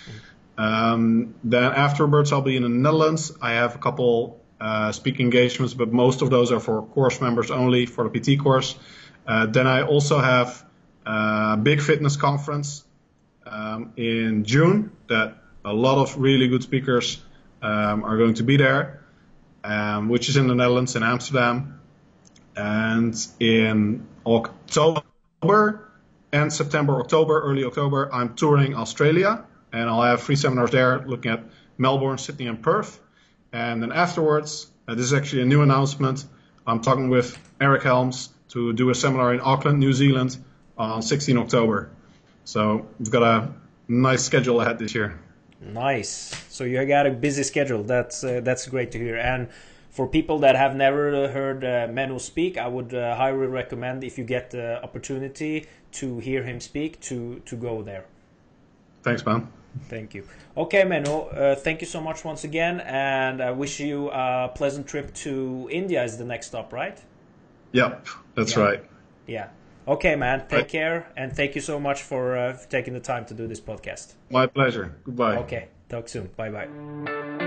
[0.57, 3.32] Um, then afterwards, I'll be in the Netherlands.
[3.41, 7.51] I have a couple uh, speaking engagements, but most of those are for course members
[7.51, 8.75] only for the PT course.
[9.28, 10.65] Uh, then I also have
[11.05, 12.84] a big fitness conference
[13.45, 17.21] um, in June that a lot of really good speakers
[17.61, 19.03] um, are going to be there,
[19.63, 21.80] um, which is in the Netherlands in Amsterdam.
[22.57, 25.91] And in October
[26.33, 31.31] and September, October, early October, I'm touring Australia, and I'll have three seminars there looking
[31.31, 31.43] at
[31.77, 32.99] Melbourne, Sydney, and Perth.
[33.53, 36.25] And then afterwards, uh, this is actually a new announcement.
[36.65, 40.37] I'm talking with Eric Helms to do a seminar in Auckland, New Zealand
[40.77, 41.91] on 16 October.
[42.43, 43.53] So we've got a
[43.87, 45.19] nice schedule ahead this year.
[45.61, 46.33] Nice.
[46.49, 47.83] So you got a busy schedule.
[47.83, 49.17] That's uh, that's great to hear.
[49.17, 49.49] And
[49.97, 54.19] for people that have never heard uh, Menno speak, I would uh, highly recommend if
[54.19, 58.05] you get the opportunity to hear him speak to to go there.
[59.01, 59.47] Thanks, man.
[59.89, 60.23] Thank you.
[60.55, 64.85] Okay, Menno, uh, thank you so much once again, and I wish you a pleasant
[64.85, 66.97] trip to India as the next stop, right?
[67.71, 68.63] Yep, that's yeah.
[68.63, 68.81] right.
[69.25, 69.47] Yeah.
[69.87, 70.41] Okay, man.
[70.41, 70.67] Take right.
[70.79, 74.13] care, and thank you so much for uh, taking the time to do this podcast.
[74.29, 74.95] My pleasure.
[75.03, 75.37] Goodbye.
[75.37, 75.69] Okay.
[75.89, 76.29] Talk soon.
[76.37, 77.46] Bye bye.